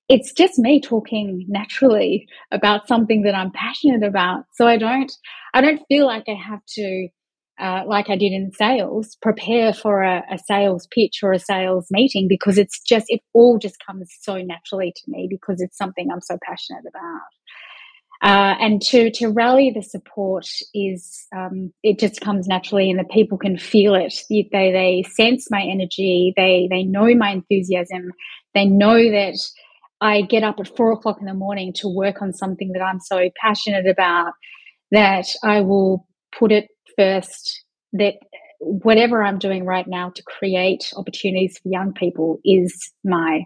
[0.08, 4.44] it's just me talking naturally about something that I'm passionate about.
[4.54, 5.12] So I don't
[5.54, 7.08] I don't feel like I have to
[7.60, 11.88] uh, like I did in sales, prepare for a, a sales pitch or a sales
[11.92, 16.10] meeting because it's just it all just comes so naturally to me because it's something
[16.12, 17.22] I'm so passionate about.
[18.24, 23.04] Uh, and to to rally the support is um, it just comes naturally, and the
[23.06, 24.14] people can feel it.
[24.30, 26.32] They they sense my energy.
[26.38, 28.12] They they know my enthusiasm.
[28.54, 29.38] They know that
[30.02, 33.00] I get up at four o'clock in the morning to work on something that I'm
[33.00, 34.34] so passionate about.
[34.92, 36.06] That I will
[36.38, 36.68] put it
[37.02, 37.64] first.
[37.94, 38.16] That
[38.60, 43.46] whatever I'm doing right now to create opportunities for young people is my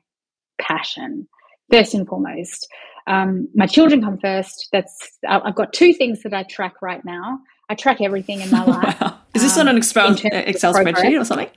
[0.61, 1.27] passion
[1.71, 2.67] first and foremost.
[3.07, 4.69] Um, my children come first.
[4.71, 7.39] That's I've got two things that I track right now.
[7.69, 9.01] I track everything in my life.
[9.01, 9.19] wow.
[9.33, 11.49] Is this um, on an Excel, in terms of Excel spreadsheet or something?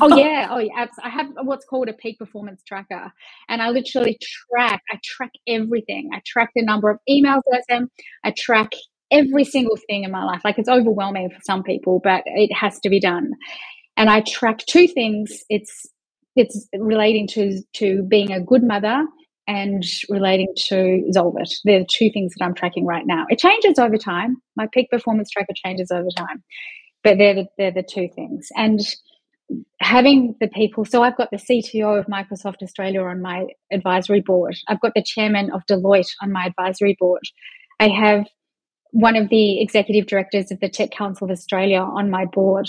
[0.01, 0.87] oh yeah, oh yeah.
[1.03, 3.13] I have what's called a peak performance tracker,
[3.49, 4.83] and I literally track.
[4.91, 6.11] I track everything.
[6.13, 7.91] I track the number of emails that I send.
[8.25, 8.73] I track
[9.13, 10.41] every single thing in my life.
[10.45, 13.31] Like it's overwhelming for some people, but it has to be done.
[13.97, 15.45] And I track two things.
[15.49, 15.87] It's
[16.35, 19.05] it's relating to to being a good mother
[19.47, 21.53] and relating to Xolvit.
[21.65, 23.27] They're the two things that I'm tracking right now.
[23.29, 24.37] It changes over time.
[24.57, 26.43] My peak performance tracker changes over time,
[27.03, 28.49] but they're the, they're the two things.
[28.57, 28.81] And
[29.81, 34.57] having the people, so I've got the CTO of Microsoft Australia on my advisory board.
[34.69, 37.23] I've got the chairman of Deloitte on my advisory board.
[37.81, 38.27] I have
[38.93, 42.69] one of the executive directors of the Tech Council of Australia on my board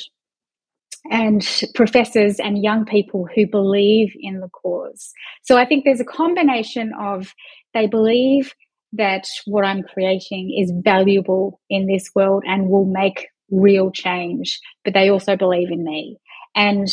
[1.12, 5.12] and professors and young people who believe in the cause.
[5.44, 7.34] So I think there's a combination of
[7.74, 8.54] they believe
[8.94, 14.94] that what I'm creating is valuable in this world and will make real change, but
[14.94, 16.18] they also believe in me.
[16.56, 16.88] And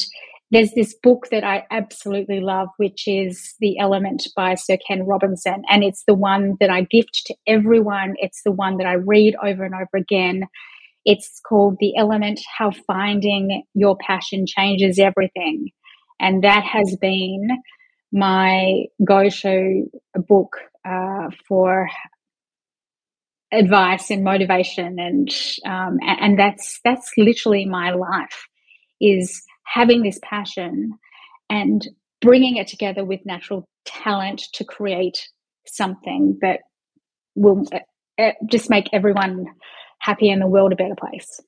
[0.50, 5.62] there's this book that I absolutely love, which is The Element by Sir Ken Robinson.
[5.68, 8.14] And it's the one that I gift to everyone.
[8.18, 10.42] It's the one that I read over and over again.
[11.04, 15.68] It's called The Element How Finding Your Passion Changes Everything.
[16.18, 17.48] And that has been
[18.12, 19.84] my go to
[20.28, 21.88] book uh, for
[23.52, 25.28] advice and motivation and
[25.66, 28.46] um, and that's that's literally my life
[29.00, 30.92] is having this passion
[31.48, 31.88] and
[32.20, 35.28] bringing it together with natural talent to create
[35.66, 36.60] something that
[37.34, 37.78] will uh,
[38.18, 39.46] uh, just make everyone
[40.00, 41.40] happy and the world a better place.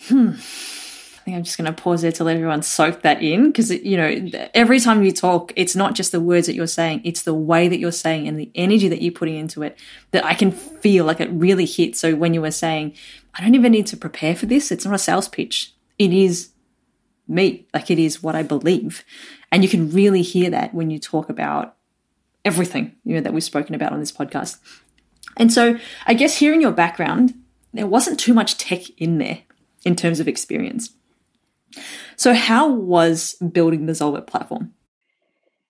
[0.00, 0.32] Hmm.
[0.32, 3.70] I think I'm just going to pause there to let everyone soak that in because,
[3.70, 7.22] you know, every time you talk, it's not just the words that you're saying, it's
[7.22, 9.78] the way that you're saying and the energy that you're putting into it
[10.10, 11.98] that I can feel like it really hits.
[11.98, 12.92] So when you were saying,
[13.32, 15.72] I don't even need to prepare for this, it's not a sales pitch.
[15.98, 16.50] It is
[17.26, 19.04] me, like it is what I believe.
[19.50, 21.76] And you can really hear that when you talk about
[22.44, 24.58] everything, you know, that we've spoken about on this podcast.
[25.36, 27.34] And so I guess hearing your background,
[27.72, 29.40] there wasn't too much tech in there
[29.84, 30.90] in terms of experience.
[32.16, 34.72] So, how was building the Xolvit platform?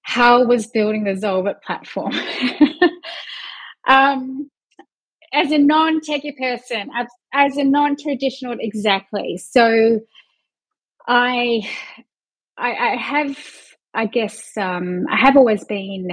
[0.02, 2.12] How was building the Xolvit platform?
[3.88, 4.50] um,
[5.32, 6.90] as a non-techie person,
[7.32, 9.38] as a non-traditional, exactly.
[9.38, 10.00] So,
[11.06, 11.68] I,
[12.56, 13.38] I, I have,
[13.92, 16.08] I guess, um, I have always been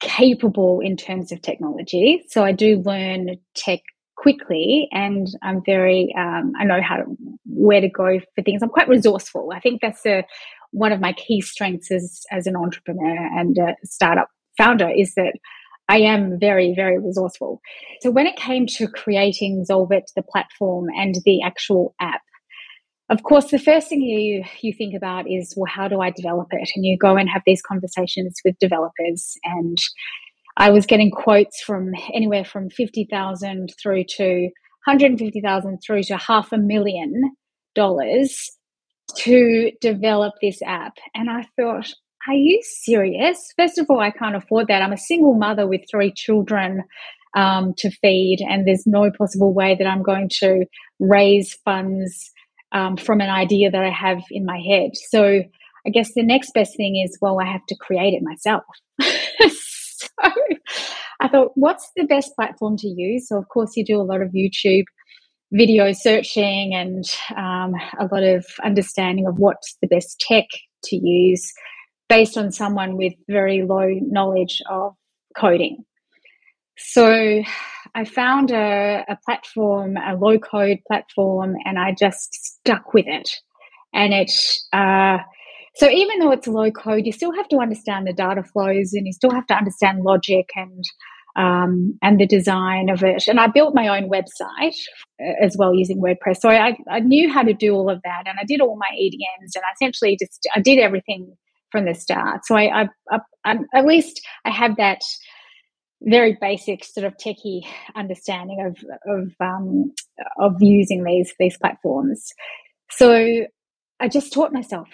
[0.00, 2.24] capable in terms of technology.
[2.28, 3.80] So I do learn tech
[4.16, 7.04] quickly and I'm very um, I know how to,
[7.46, 8.62] where to go for things.
[8.62, 9.50] I'm quite resourceful.
[9.54, 10.24] I think that's a,
[10.70, 15.34] one of my key strengths as as an entrepreneur and a startup founder is that
[15.88, 17.60] I am very very resourceful.
[18.00, 22.22] So when it came to creating Xolvit the platform and the actual app
[23.10, 26.48] of course the first thing you you think about is well how do I develop
[26.52, 29.78] it and you go and have these conversations with developers and
[30.56, 34.50] I was getting quotes from anywhere from 50,000 through to
[34.86, 37.34] 150,000 through to half a million
[37.74, 38.50] dollars
[39.16, 40.94] to develop this app.
[41.14, 41.92] And I thought,
[42.28, 43.52] are you serious?
[43.58, 44.82] First of all, I can't afford that.
[44.82, 46.84] I'm a single mother with three children
[47.36, 50.64] um, to feed, and there's no possible way that I'm going to
[51.00, 52.30] raise funds
[52.74, 54.90] um, from an idea that I have in my head.
[55.08, 55.42] So
[55.86, 58.64] I guess the next best thing is, well, I have to create it myself.
[59.00, 60.08] so
[61.20, 63.28] I thought, what's the best platform to use?
[63.28, 64.84] So, of course, you do a lot of YouTube
[65.52, 67.04] video searching and
[67.36, 70.46] um, a lot of understanding of what's the best tech
[70.84, 71.52] to use
[72.08, 74.94] based on someone with very low knowledge of
[75.36, 75.84] coding.
[76.76, 77.42] So
[77.94, 83.30] I found a, a platform, a low code platform, and I just stuck with it.
[83.92, 84.32] And it,
[84.72, 85.18] uh,
[85.76, 89.06] so even though it's low code, you still have to understand the data flows and
[89.06, 90.84] you still have to understand logic and
[91.36, 93.24] um, and the design of it.
[93.26, 94.76] And I built my own website
[95.20, 96.36] uh, as well using WordPress.
[96.38, 98.86] So I, I knew how to do all of that, and I did all my
[98.96, 101.36] EDMs, and I essentially just I did everything
[101.72, 102.46] from the start.
[102.46, 105.00] So I, I, I, I at least I have that
[106.04, 107.62] very basic sort of techie
[107.96, 109.92] understanding of of um,
[110.38, 112.32] of using these these platforms.
[112.90, 113.46] So
[114.00, 114.88] I just taught myself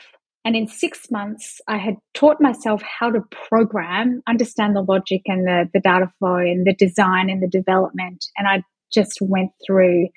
[0.45, 5.47] and in six months, I had taught myself how to program, understand the logic and
[5.47, 8.25] the, the data flow and the design and the development.
[8.39, 10.09] And I just went through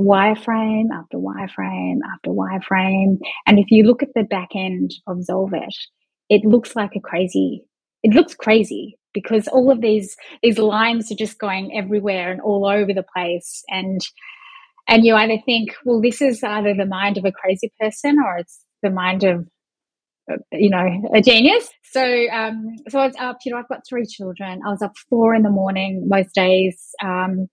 [0.00, 3.18] wireframe after wireframe after wireframe.
[3.46, 5.74] And if you look at the back end of Xolvit,
[6.30, 7.64] it looks like a crazy,
[8.02, 12.66] it looks crazy because all of these these lines are just going everywhere and all
[12.66, 13.62] over the place.
[13.68, 14.00] And
[14.88, 18.38] and you either think, well, this is either the mind of a crazy person or
[18.38, 19.46] it's the mind of
[20.52, 21.68] you know, a genius.
[21.84, 24.60] So, um, so I was up, you know, I've got three children.
[24.66, 27.48] I was up four in the morning most days, um,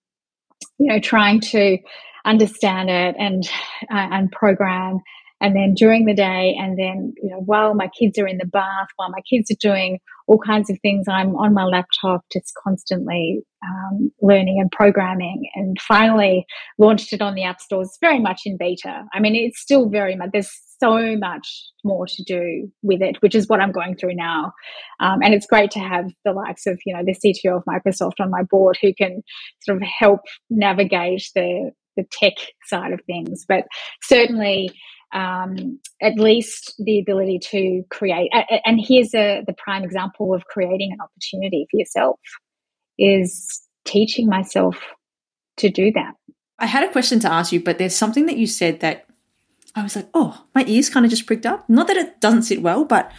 [0.78, 1.78] you know, trying to
[2.26, 3.48] understand it and,
[3.92, 5.00] uh, and program.
[5.42, 8.46] And then during the day, and then, you know, while my kids are in the
[8.46, 12.54] bath, while my kids are doing all kinds of things, I'm on my laptop just
[12.64, 15.44] constantly um, learning and programming.
[15.56, 16.46] And finally
[16.78, 19.04] launched it on the app stores, very much in beta.
[19.14, 21.48] I mean, it's still very much, there's so much
[21.84, 24.54] more to do with it, which is what I'm going through now.
[25.00, 28.20] Um, and it's great to have the likes of, you know, the CTO of Microsoft
[28.20, 29.22] on my board who can
[29.62, 32.34] sort of help navigate the, the tech
[32.66, 33.46] side of things.
[33.48, 33.66] But
[34.02, 34.72] certainly,
[35.14, 38.30] um, at least the ability to create.
[38.66, 42.20] And here's a, the prime example of creating an opportunity for yourself
[42.98, 44.78] is teaching myself
[45.58, 46.14] to do that.
[46.60, 49.06] I had a question to ask you, but there's something that you said that
[49.76, 51.70] I was like, oh, my ears kind of just pricked up.
[51.70, 53.12] Not that it doesn't sit well, but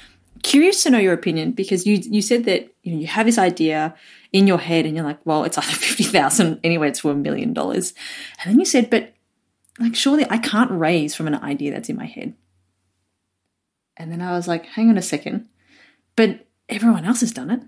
[0.43, 3.39] curious to know your opinion because you you said that you know you have this
[3.39, 3.95] idea
[4.33, 7.15] in your head and you're like, well, it's either fifty thousand anyway, it's for a
[7.15, 7.93] million dollars,
[8.43, 9.13] and then you said, but
[9.79, 12.35] like surely I can't raise from an idea that's in my head.
[13.97, 15.49] And then I was like, hang on a second,
[16.17, 17.61] but everyone else has done it.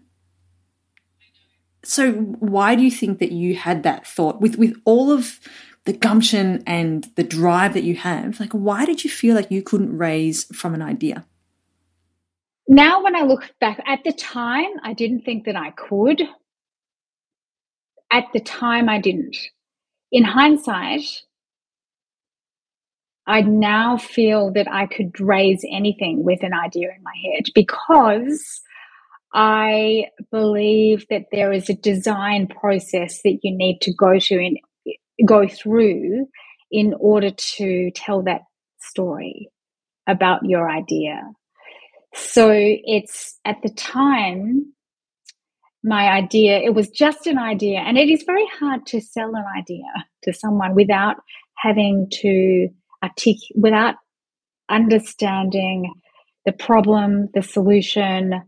[1.84, 5.40] So why do you think that you had that thought with with all of
[5.84, 9.62] the gumption and the drive that you have, like why did you feel like you
[9.62, 11.24] couldn't raise from an idea?
[12.68, 16.22] Now, when I look back at the time, I didn't think that I could.
[18.12, 19.36] At the time, I didn't.
[20.12, 21.22] in hindsight,
[23.28, 28.62] I now feel that I could raise anything with an idea in my head because
[29.34, 34.58] I believe that there is a design process that you need to go to and
[35.26, 36.26] go through
[36.70, 38.42] in order to tell that
[38.80, 39.50] story
[40.06, 41.20] about your idea.
[42.14, 44.72] So it's at the time,
[45.84, 49.44] my idea, it was just an idea, and it is very hard to sell an
[49.56, 49.84] idea
[50.22, 51.16] to someone without
[51.56, 52.68] having to
[53.02, 53.94] articulate, without
[54.68, 55.92] understanding
[56.44, 58.42] the problem, the solution,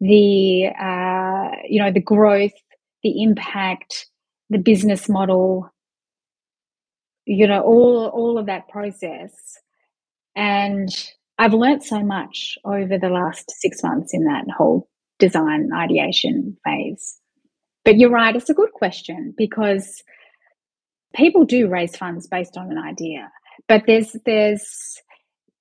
[0.00, 2.52] the uh, you know the growth,
[3.02, 4.06] the impact,
[4.50, 5.70] the business model,
[7.24, 9.32] you know all all of that process,
[10.34, 10.88] and
[11.38, 17.18] I've learned so much over the last six months in that whole design ideation phase.
[17.84, 20.02] But you're right, it's a good question because
[21.14, 23.30] people do raise funds based on an idea.
[23.68, 25.00] But there's there's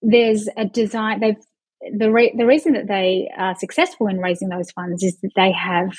[0.02, 1.36] there's a design they've
[1.98, 5.52] the re- the reason that they are successful in raising those funds is that they
[5.52, 5.90] have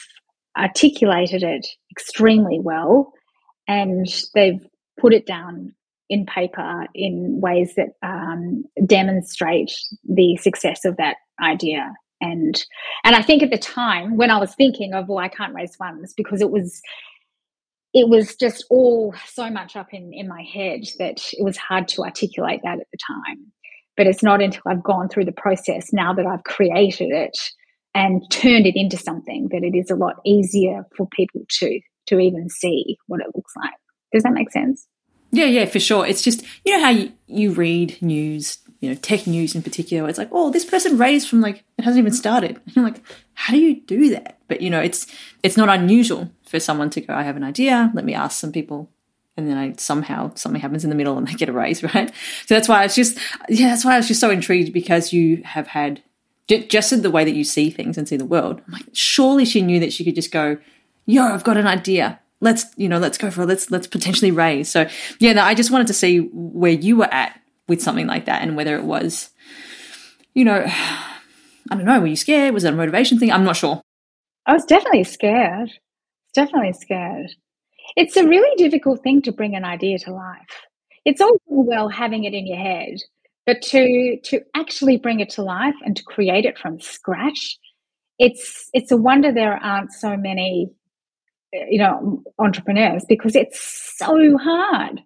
[0.58, 3.12] articulated it extremely well
[3.68, 4.64] and they've
[4.98, 5.74] put it down
[6.08, 9.72] in paper in ways that um, demonstrate
[10.04, 11.92] the success of that idea.
[12.20, 12.64] And
[13.04, 15.76] and i think at the time when i was thinking of well i can't raise
[15.76, 16.80] funds because it was
[17.96, 21.88] it was just all so much up in in my head that it was hard
[21.88, 23.52] to articulate that at the time.
[23.96, 27.38] But it's not until i've gone through the process now that i've created it
[27.94, 32.18] and turned it into something that it is a lot easier for people to to
[32.20, 33.74] even see what it looks like.
[34.12, 34.86] Does that make sense?
[35.32, 36.06] Yeah, yeah, for sure.
[36.06, 40.08] It's just you know how you, you read news, you know, tech news in particular.
[40.08, 42.60] It's like, oh, this person raised from like it hasn't even started.
[42.66, 43.02] And you're like,
[43.34, 44.38] how do you do that?
[44.48, 45.06] But you know, it's
[45.42, 47.90] it's not unusual for someone to go, I have an idea.
[47.94, 48.90] Let me ask some people,
[49.36, 52.12] and then I somehow something happens in the middle and they get a raise, right?
[52.46, 53.18] So that's why it's just
[53.48, 56.02] yeah, that's why I was just so intrigued because you have had
[56.48, 58.62] just in the way that you see things and see the world.
[58.66, 60.58] I'm like, surely she knew that she could just go,
[61.04, 63.46] yo, I've got an idea let's you know let's go for it.
[63.46, 64.86] let's let's potentially raise so
[65.18, 68.42] yeah no, i just wanted to see where you were at with something like that
[68.42, 69.30] and whether it was
[70.34, 70.64] you know
[71.70, 72.54] i don't know were you scared?
[72.54, 73.32] Was it a motivation thing?
[73.32, 73.80] I'm not sure.
[74.46, 75.70] I was definitely scared.
[76.32, 77.30] Definitely scared.
[77.96, 80.66] It's a really difficult thing to bring an idea to life.
[81.04, 82.98] It's all well having it in your head
[83.46, 87.58] but to to actually bring it to life and to create it from scratch
[88.18, 90.68] it's it's a wonder there aren't so many
[91.52, 95.00] you know entrepreneurs because it's so hard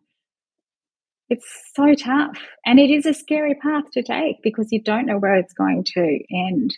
[1.30, 5.18] it's so tough and it is a scary path to take because you don't know
[5.18, 6.76] where it's going to end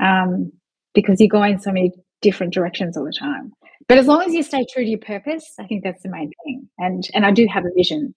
[0.00, 0.50] um,
[0.94, 3.52] because you're going so many different directions all the time
[3.88, 6.30] but as long as you stay true to your purpose i think that's the main
[6.44, 8.14] thing and and i do have a vision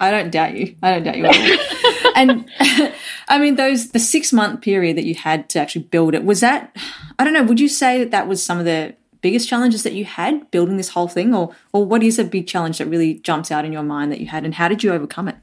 [0.00, 0.76] I don't doubt you.
[0.80, 1.58] I don't doubt you
[2.14, 2.48] and
[3.28, 6.40] I mean, those the six month period that you had to actually build it was
[6.40, 6.76] that.
[7.18, 7.42] I don't know.
[7.42, 10.76] Would you say that that was some of the biggest challenges that you had building
[10.76, 11.34] this whole thing?
[11.34, 14.20] Or or what is a big challenge that really jumps out in your mind that
[14.20, 15.36] you had and how did you overcome it?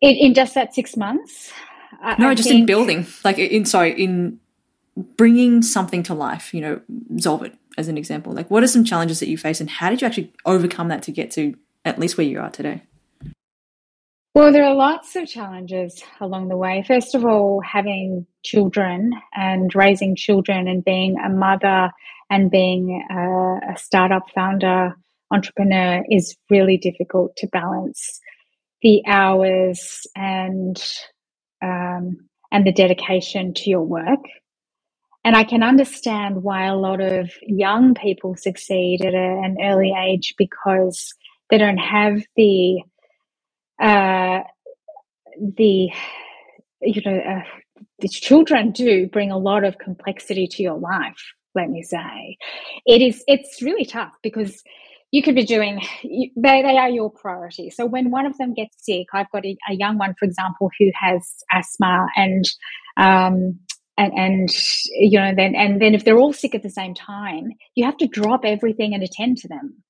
[0.00, 1.52] In, in just that six months
[2.18, 2.60] no I just think...
[2.60, 3.06] in building.
[3.24, 4.40] Like in sorry in
[5.16, 6.80] bringing something to life you know
[7.14, 8.32] Xolvit as an example.
[8.32, 11.02] Like what are some challenges that you face and how did you actually overcome that
[11.04, 11.54] to get to
[11.84, 12.82] at least where you are today
[14.34, 16.84] well, there are lots of challenges along the way.
[16.86, 21.92] First of all, having children and raising children and being a mother
[22.30, 24.96] and being a, a startup founder,
[25.30, 28.20] entrepreneur is really difficult to balance
[28.82, 30.82] the hours and
[31.62, 32.18] um,
[32.50, 34.20] and the dedication to your work.
[35.24, 39.94] And I can understand why a lot of young people succeed at a, an early
[39.96, 41.14] age because
[41.50, 42.82] they don't have the
[43.80, 44.40] uh,
[45.56, 45.90] the
[46.80, 47.42] you know uh,
[48.00, 51.22] the children do bring a lot of complexity to your life
[51.54, 52.36] let me say.
[52.86, 54.62] It is it's really tough because
[55.10, 57.70] you could be doing they, they are your priority.
[57.70, 60.70] So when one of them gets sick i've got a, a young one for example
[60.78, 62.44] who has asthma and
[62.96, 63.58] um
[63.96, 64.48] and and
[64.90, 67.96] you know then and then if they're all sick at the same time you have
[67.98, 69.82] to drop everything and attend to them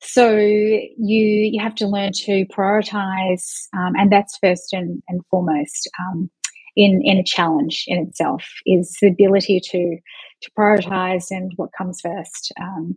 [0.00, 5.88] so you you have to learn to prioritize, um, and that's first and, and foremost
[6.00, 6.30] um,
[6.76, 9.96] in in a challenge in itself is the ability to
[10.42, 12.52] to prioritize and what comes first.
[12.60, 12.96] Um,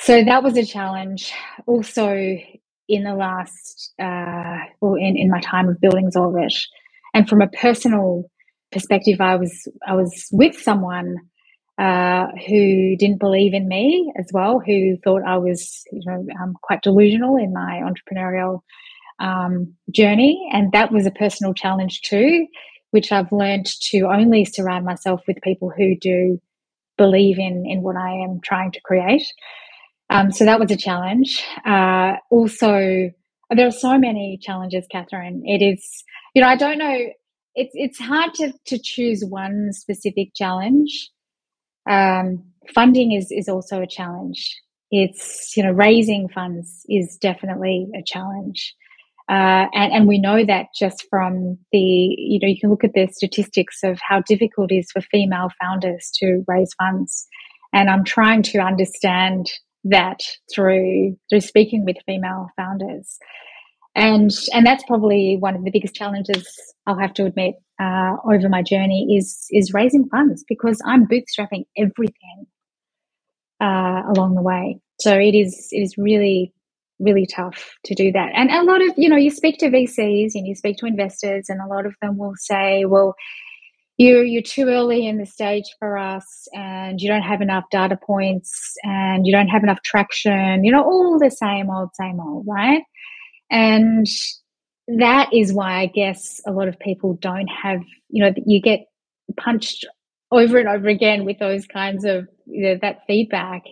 [0.00, 1.32] so that was a challenge.
[1.66, 2.36] Also,
[2.88, 6.54] in the last, uh, well, in, in my time of building Xolvit,
[7.14, 8.24] and from a personal
[8.70, 11.16] perspective, I was I was with someone
[11.78, 16.54] uh, who didn't believe in me as well, who thought I was, you know, um,
[16.62, 18.60] quite delusional in my entrepreneurial
[19.18, 22.46] um, journey, and that was a personal challenge too,
[22.90, 26.40] which I've learned to only surround myself with people who do
[26.98, 29.24] believe in in what I am trying to create.
[30.10, 31.42] Um, so that was a challenge.
[31.64, 33.10] Uh, also,
[33.50, 35.42] there are so many challenges, Katherine.
[35.46, 36.04] It is,
[36.34, 36.98] you know, I don't know.
[37.54, 41.10] It's it's hard to to choose one specific challenge.
[41.88, 44.60] Um, funding is is also a challenge.
[44.90, 48.74] It's you know raising funds is definitely a challenge.
[49.28, 52.92] Uh, and, and we know that just from the, you know, you can look at
[52.92, 57.28] the statistics of how difficult it is for female founders to raise funds.
[57.72, 59.50] And I'm trying to understand
[59.84, 60.20] that
[60.54, 63.18] through through speaking with female founders
[63.94, 66.48] and and that's probably one of the biggest challenges
[66.86, 71.64] I'll have to admit uh, over my journey is is raising funds because I'm bootstrapping
[71.76, 72.46] everything
[73.60, 74.78] uh, along the way.
[75.00, 76.52] So it is it is really
[77.00, 78.30] really tough to do that.
[78.34, 81.46] And a lot of you know you speak to VCs and you speak to investors,
[81.48, 83.14] and a lot of them will say, well.
[83.98, 87.96] You're, you're too early in the stage for us, and you don't have enough data
[87.96, 90.64] points, and you don't have enough traction.
[90.64, 92.82] You know, all the same old, same old, right?
[93.52, 94.06] And
[94.88, 98.80] that is why I guess a lot of people don't have, you know, you get
[99.36, 99.84] punched
[100.30, 103.64] over and over again with those kinds of, you know, that feedback.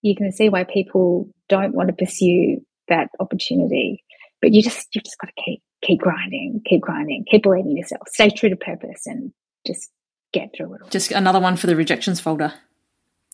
[0.00, 4.02] You can see why people don't want to pursue that opportunity.
[4.40, 8.08] But you just, you've just got to keep, keep grinding, keep grinding, keep believing yourself,
[8.08, 9.30] stay true to purpose and
[9.66, 9.90] just
[10.32, 10.88] get through it all.
[10.88, 12.54] Just another one for the rejections folder.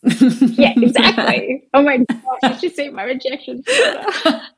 [0.03, 1.69] yeah, exactly.
[1.75, 4.41] oh my gosh, you should see my rejections folder.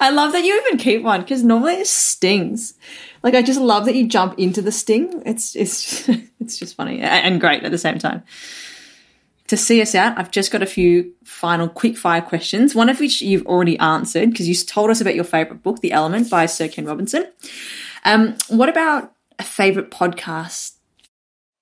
[0.00, 2.74] I love that you even keep one because normally it stings.
[3.22, 5.22] Like I just love that you jump into the sting.
[5.26, 6.08] It's it's
[6.40, 8.22] it's just funny and great at the same time.
[9.48, 12.74] To see us out, I've just got a few final quick fire questions.
[12.74, 15.92] One of which you've already answered because you told us about your favorite book, The
[15.92, 17.26] Element by Sir Ken Robinson.
[18.04, 20.74] Um, what about a favorite podcast?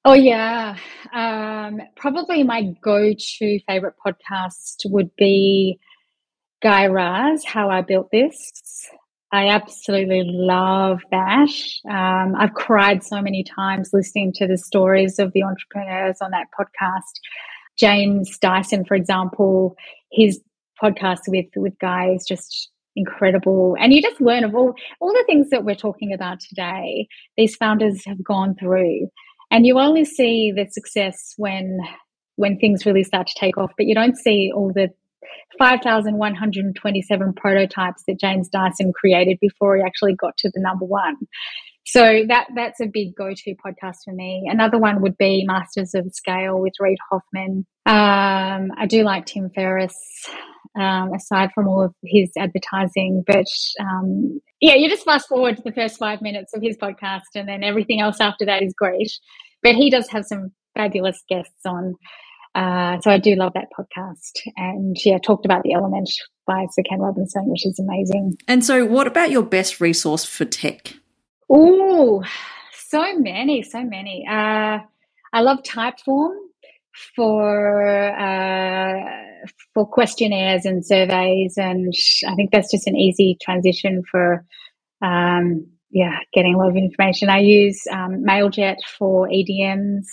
[0.04, 0.76] Oh yeah,
[1.12, 5.80] um, probably my go-to favorite podcast would be
[6.66, 8.90] Guy Raz, How I Built This.
[9.30, 11.48] I absolutely love that.
[11.88, 16.48] Um, I've cried so many times listening to the stories of the entrepreneurs on that
[16.58, 17.20] podcast.
[17.78, 19.76] James Dyson, for example,
[20.10, 20.40] his
[20.82, 25.24] podcast with with Guy is just incredible, and you just learn of all all the
[25.24, 27.06] things that we're talking about today.
[27.36, 29.08] These founders have gone through,
[29.52, 31.78] and you only see the success when
[32.34, 34.90] when things really start to take off, but you don't see all the
[35.58, 41.16] 5,127 prototypes that James Dyson created before he actually got to the number one.
[41.86, 44.42] So that that's a big go-to podcast for me.
[44.50, 47.64] Another one would be Masters of Scale with Reid Hoffman.
[47.86, 49.94] Um, I do like Tim Ferriss,
[50.76, 53.46] um, aside from all of his advertising, but
[53.78, 57.48] um, yeah, you just fast forward to the first five minutes of his podcast, and
[57.48, 59.12] then everything else after that is great.
[59.62, 61.94] But he does have some fabulous guests on.
[62.56, 64.40] Uh, so I do love that podcast.
[64.56, 66.10] And yeah, talked about the element
[66.46, 68.38] by Sir Ken Robinson, which is amazing.
[68.48, 70.94] And so, what about your best resource for tech?
[71.50, 72.24] Oh,
[72.72, 74.26] so many, so many.
[74.26, 74.78] Uh,
[75.32, 76.34] I love Typeform
[77.14, 77.88] for
[78.18, 79.04] uh,
[79.74, 81.92] for questionnaires and surveys, and
[82.26, 84.46] I think that's just an easy transition for
[85.02, 87.28] um, yeah getting a lot of information.
[87.28, 90.06] I use um, Mailjet for EDMs.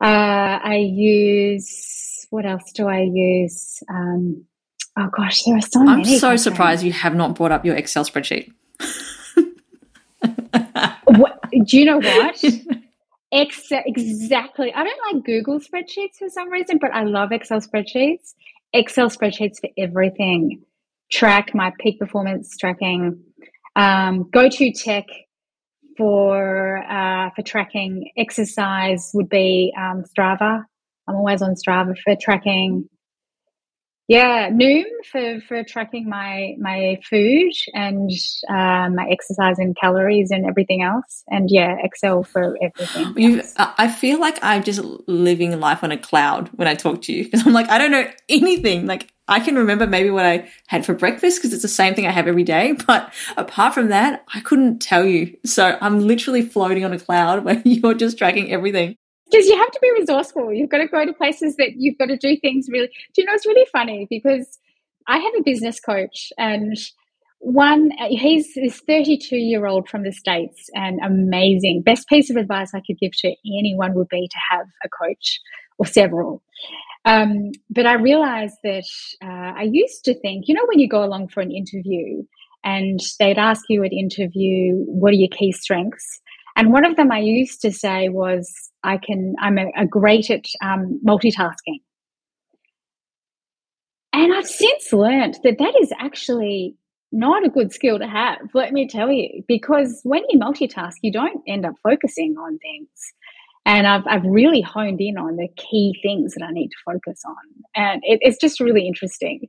[0.00, 3.82] Uh, I use what else do I use?
[3.88, 4.44] Um,
[4.96, 6.14] oh gosh, there are so I'm many.
[6.14, 8.50] I'm so surprised you have not brought up your Excel spreadsheet.
[11.04, 12.42] what, do you know what?
[13.32, 14.72] Excel, exactly.
[14.72, 18.34] I don't like Google spreadsheets for some reason, but I love Excel spreadsheets.
[18.72, 20.62] Excel spreadsheets for everything.
[21.10, 23.22] Track my peak performance tracking.
[23.76, 25.06] Um, go to tech
[26.00, 30.64] for uh, for tracking exercise would be um, Strava.
[31.06, 32.88] I'm always on Strava for tracking.
[34.10, 38.10] Yeah, Noom for, for tracking my my food and
[38.48, 41.22] um, my exercise and calories and everything else.
[41.28, 43.14] And yeah, Excel for everything.
[43.16, 47.12] You, I feel like I'm just living life on a cloud when I talk to
[47.12, 48.86] you because I'm like I don't know anything.
[48.86, 52.08] Like I can remember maybe what I had for breakfast because it's the same thing
[52.08, 52.74] I have every day.
[52.88, 55.36] But apart from that, I couldn't tell you.
[55.46, 58.96] So I'm literally floating on a cloud where you're just tracking everything.
[59.30, 60.52] Because you have to be resourceful.
[60.52, 62.88] You've got to go to places that you've got to do things really.
[63.14, 64.58] Do you know, it's really funny because
[65.06, 66.76] I have a business coach and
[67.40, 71.82] one, he's this 32 year old from the States and amazing.
[71.82, 75.40] Best piece of advice I could give to anyone would be to have a coach
[75.78, 76.42] or several.
[77.06, 78.84] Um, but I realized that
[79.24, 82.22] uh, I used to think, you know, when you go along for an interview
[82.62, 86.20] and they'd ask you at interview, what are your key strengths?
[86.56, 90.30] And one of them I used to say was, I can, I'm a, a great
[90.30, 91.80] at um, multitasking.
[94.12, 96.76] And I've since learned that that is actually
[97.12, 101.12] not a good skill to have, let me tell you, because when you multitask, you
[101.12, 102.88] don't end up focusing on things.
[103.66, 107.22] And I've, I've really honed in on the key things that I need to focus
[107.26, 107.36] on.
[107.74, 109.48] And it, it's just really interesting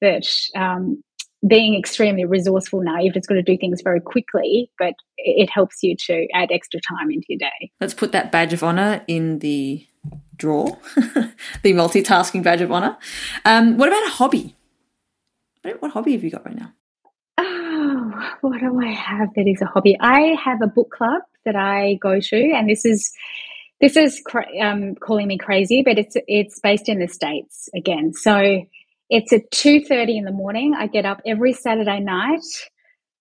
[0.00, 1.02] that um,
[1.46, 5.82] being extremely resourceful now, you've just got to do things very quickly, but it helps
[5.82, 7.70] you to add extra time into your day.
[7.80, 9.86] Let's put that badge of honor in the
[10.36, 12.96] drawer, the multitasking badge of honor.
[13.44, 14.56] Um, what about a hobby?
[15.80, 16.72] What hobby have you got right now?
[17.38, 19.96] Oh, what do I have that is a hobby?
[20.00, 23.12] I have a book club that I go to, and this is
[23.80, 24.22] this is
[24.60, 28.12] um, calling me crazy, but it's it's based in the states again.
[28.12, 28.62] So
[29.10, 30.74] it's at two thirty in the morning.
[30.76, 32.40] I get up every Saturday night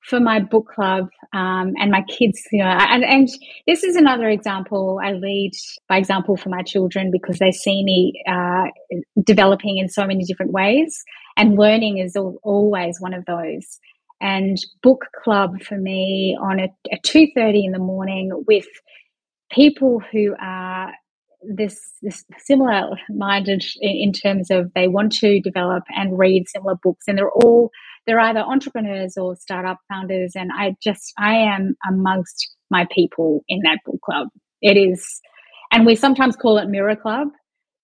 [0.02, 2.42] for my book club um, and my kids.
[2.52, 3.30] You know, and and
[3.68, 5.00] this is another example.
[5.04, 5.52] I lead
[5.90, 8.66] by example for my children because they see me uh,
[9.24, 11.04] developing in so many different ways,
[11.38, 13.80] and learning is always one of those.
[14.22, 18.68] And book club for me on a, a two thirty in the morning with
[19.52, 20.94] people who are
[21.48, 27.06] this, this similar minded in, terms of they want to develop and read similar books
[27.08, 27.70] and they're all
[28.06, 33.60] they're either entrepreneurs or startup founders and i just i am amongst my people in
[33.64, 34.28] that book club.
[34.62, 35.22] It is
[35.72, 37.30] and we sometimes call it mirror club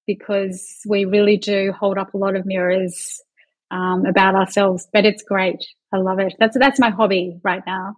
[0.08, 3.22] because we really do hold up a lot of mirrors
[3.72, 5.64] um, about ourselves but it's great.
[5.94, 6.34] I love it.
[6.40, 7.96] That's that's my hobby right now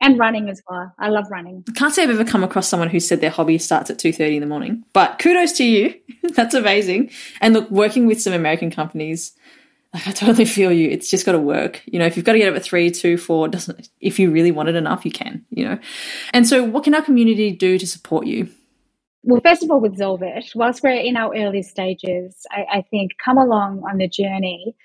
[0.00, 0.92] and running as well.
[0.98, 1.64] I love running.
[1.68, 4.36] I can't say I've ever come across someone who said their hobby starts at 2.30
[4.36, 5.94] in the morning, but kudos to you.
[6.34, 7.10] That's amazing.
[7.40, 9.32] And look, working with some American companies,
[9.94, 10.90] like I totally feel you.
[10.90, 11.82] It's just got to work.
[11.86, 14.30] You know, if you've got to get up at three, two, four, doesn't, if you
[14.30, 15.78] really want it enough, you can, you know.
[16.32, 18.48] And so what can our community do to support you?
[19.22, 23.12] Well, first of all, with Xolvit, whilst we're in our early stages, I, I think
[23.24, 24.76] come along on the journey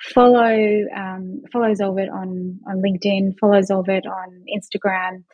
[0.00, 5.24] follow um, follow Xolvit on on LinkedIn, follow Xolvit on Instagram.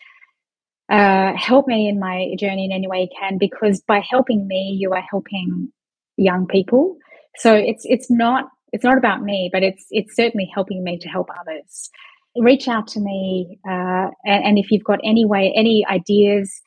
[0.89, 4.77] Uh, help me in my journey in any way you can because by helping me,
[4.79, 5.73] you are helping
[6.17, 6.97] young people.
[7.39, 11.09] So it's it's not it's not about me, but it's it's certainly helping me to
[11.09, 11.91] help others.
[12.39, 16.61] Reach out to me, uh, and, and if you've got any way any ideas,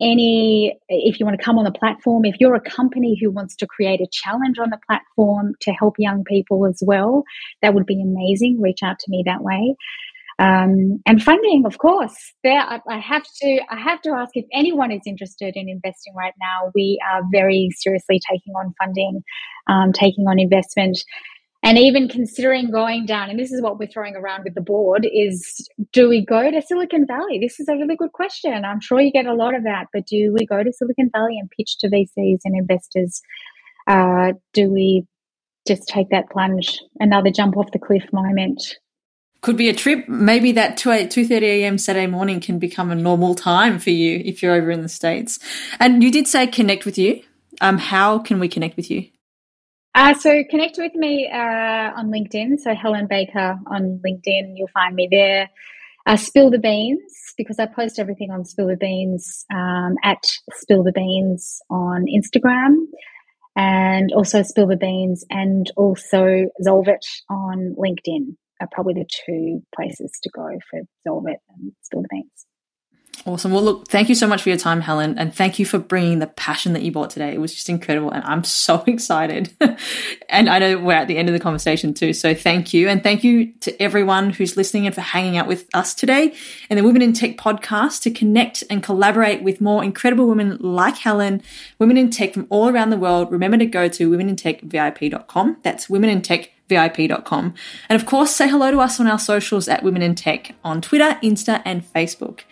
[0.00, 3.56] any if you want to come on the platform if you're a company who wants
[3.56, 7.24] to create a challenge on the platform to help young people as well
[7.62, 8.60] that would be amazing.
[8.60, 9.76] Reach out to me that way.
[10.38, 12.34] Um, and funding of course.
[12.44, 16.14] There I, I, have to i have to ask if anyone is interested in investing
[16.14, 16.70] right now.
[16.74, 19.22] We are very seriously taking on funding
[19.66, 20.98] um, taking on investment
[21.66, 25.04] and even considering going down and this is what we're throwing around with the board
[25.12, 27.40] is do we go to silicon valley?
[27.40, 28.64] This is a really good question.
[28.64, 31.38] I'm sure you get a lot of that but do we go to silicon valley
[31.40, 33.20] and pitch to vcs and investors?
[33.88, 35.06] Uh, do we
[35.66, 38.76] just take that plunge another jump off the cliff moment?
[39.40, 40.08] Could be a trip.
[40.08, 44.40] Maybe that 2 2.30 a.m saturday morning can become a normal time for you if
[44.40, 45.40] you're over in the states.
[45.80, 47.22] And you did say connect with you.
[47.60, 49.08] Um, how can we connect with you
[49.96, 52.58] uh, so connect with me uh, on LinkedIn.
[52.58, 55.48] So Helen Baker on LinkedIn, you'll find me there.
[56.06, 57.00] Uh, Spill the Beans
[57.36, 60.22] because I post everything on Spill the Beans um, at
[60.52, 62.76] Spill the Beans on Instagram,
[63.56, 70.12] and also Spill the Beans and also Xolvit on LinkedIn are probably the two places
[70.22, 72.46] to go for Xolvit and Spill the Beans.
[73.26, 73.50] Awesome.
[73.50, 76.20] Well, look, thank you so much for your time, Helen, and thank you for bringing
[76.20, 77.34] the passion that you brought today.
[77.34, 79.52] It was just incredible, and I'm so excited.
[80.28, 82.88] and I know we're at the end of the conversation too, so thank you.
[82.88, 86.36] And thank you to everyone who's listening and for hanging out with us today
[86.70, 90.98] and the Women in Tech podcast to connect and collaborate with more incredible women like
[90.98, 91.42] Helen,
[91.80, 93.32] women in tech from all around the world.
[93.32, 95.56] Remember to go to womenintechvip.com.
[95.64, 97.54] That's womenintechvip.com.
[97.88, 100.80] And of course, say hello to us on our socials at Women in Tech on
[100.80, 102.42] Twitter, Insta, and Facebook.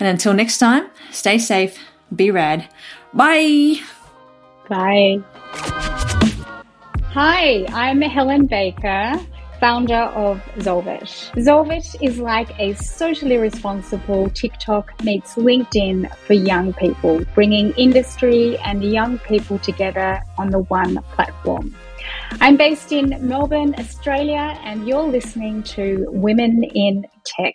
[0.00, 1.78] And until next time, stay safe,
[2.14, 2.68] be rad.
[3.14, 3.80] Bye.
[4.68, 5.22] Bye.
[7.14, 9.20] Hi, I'm Helen Baker,
[9.60, 11.30] founder of Xolvit.
[11.34, 18.82] Xolvit is like a socially responsible TikTok meets LinkedIn for young people, bringing industry and
[18.82, 21.76] young people together on the one platform.
[22.40, 27.54] I'm based in Melbourne, Australia, and you're listening to Women in Tech.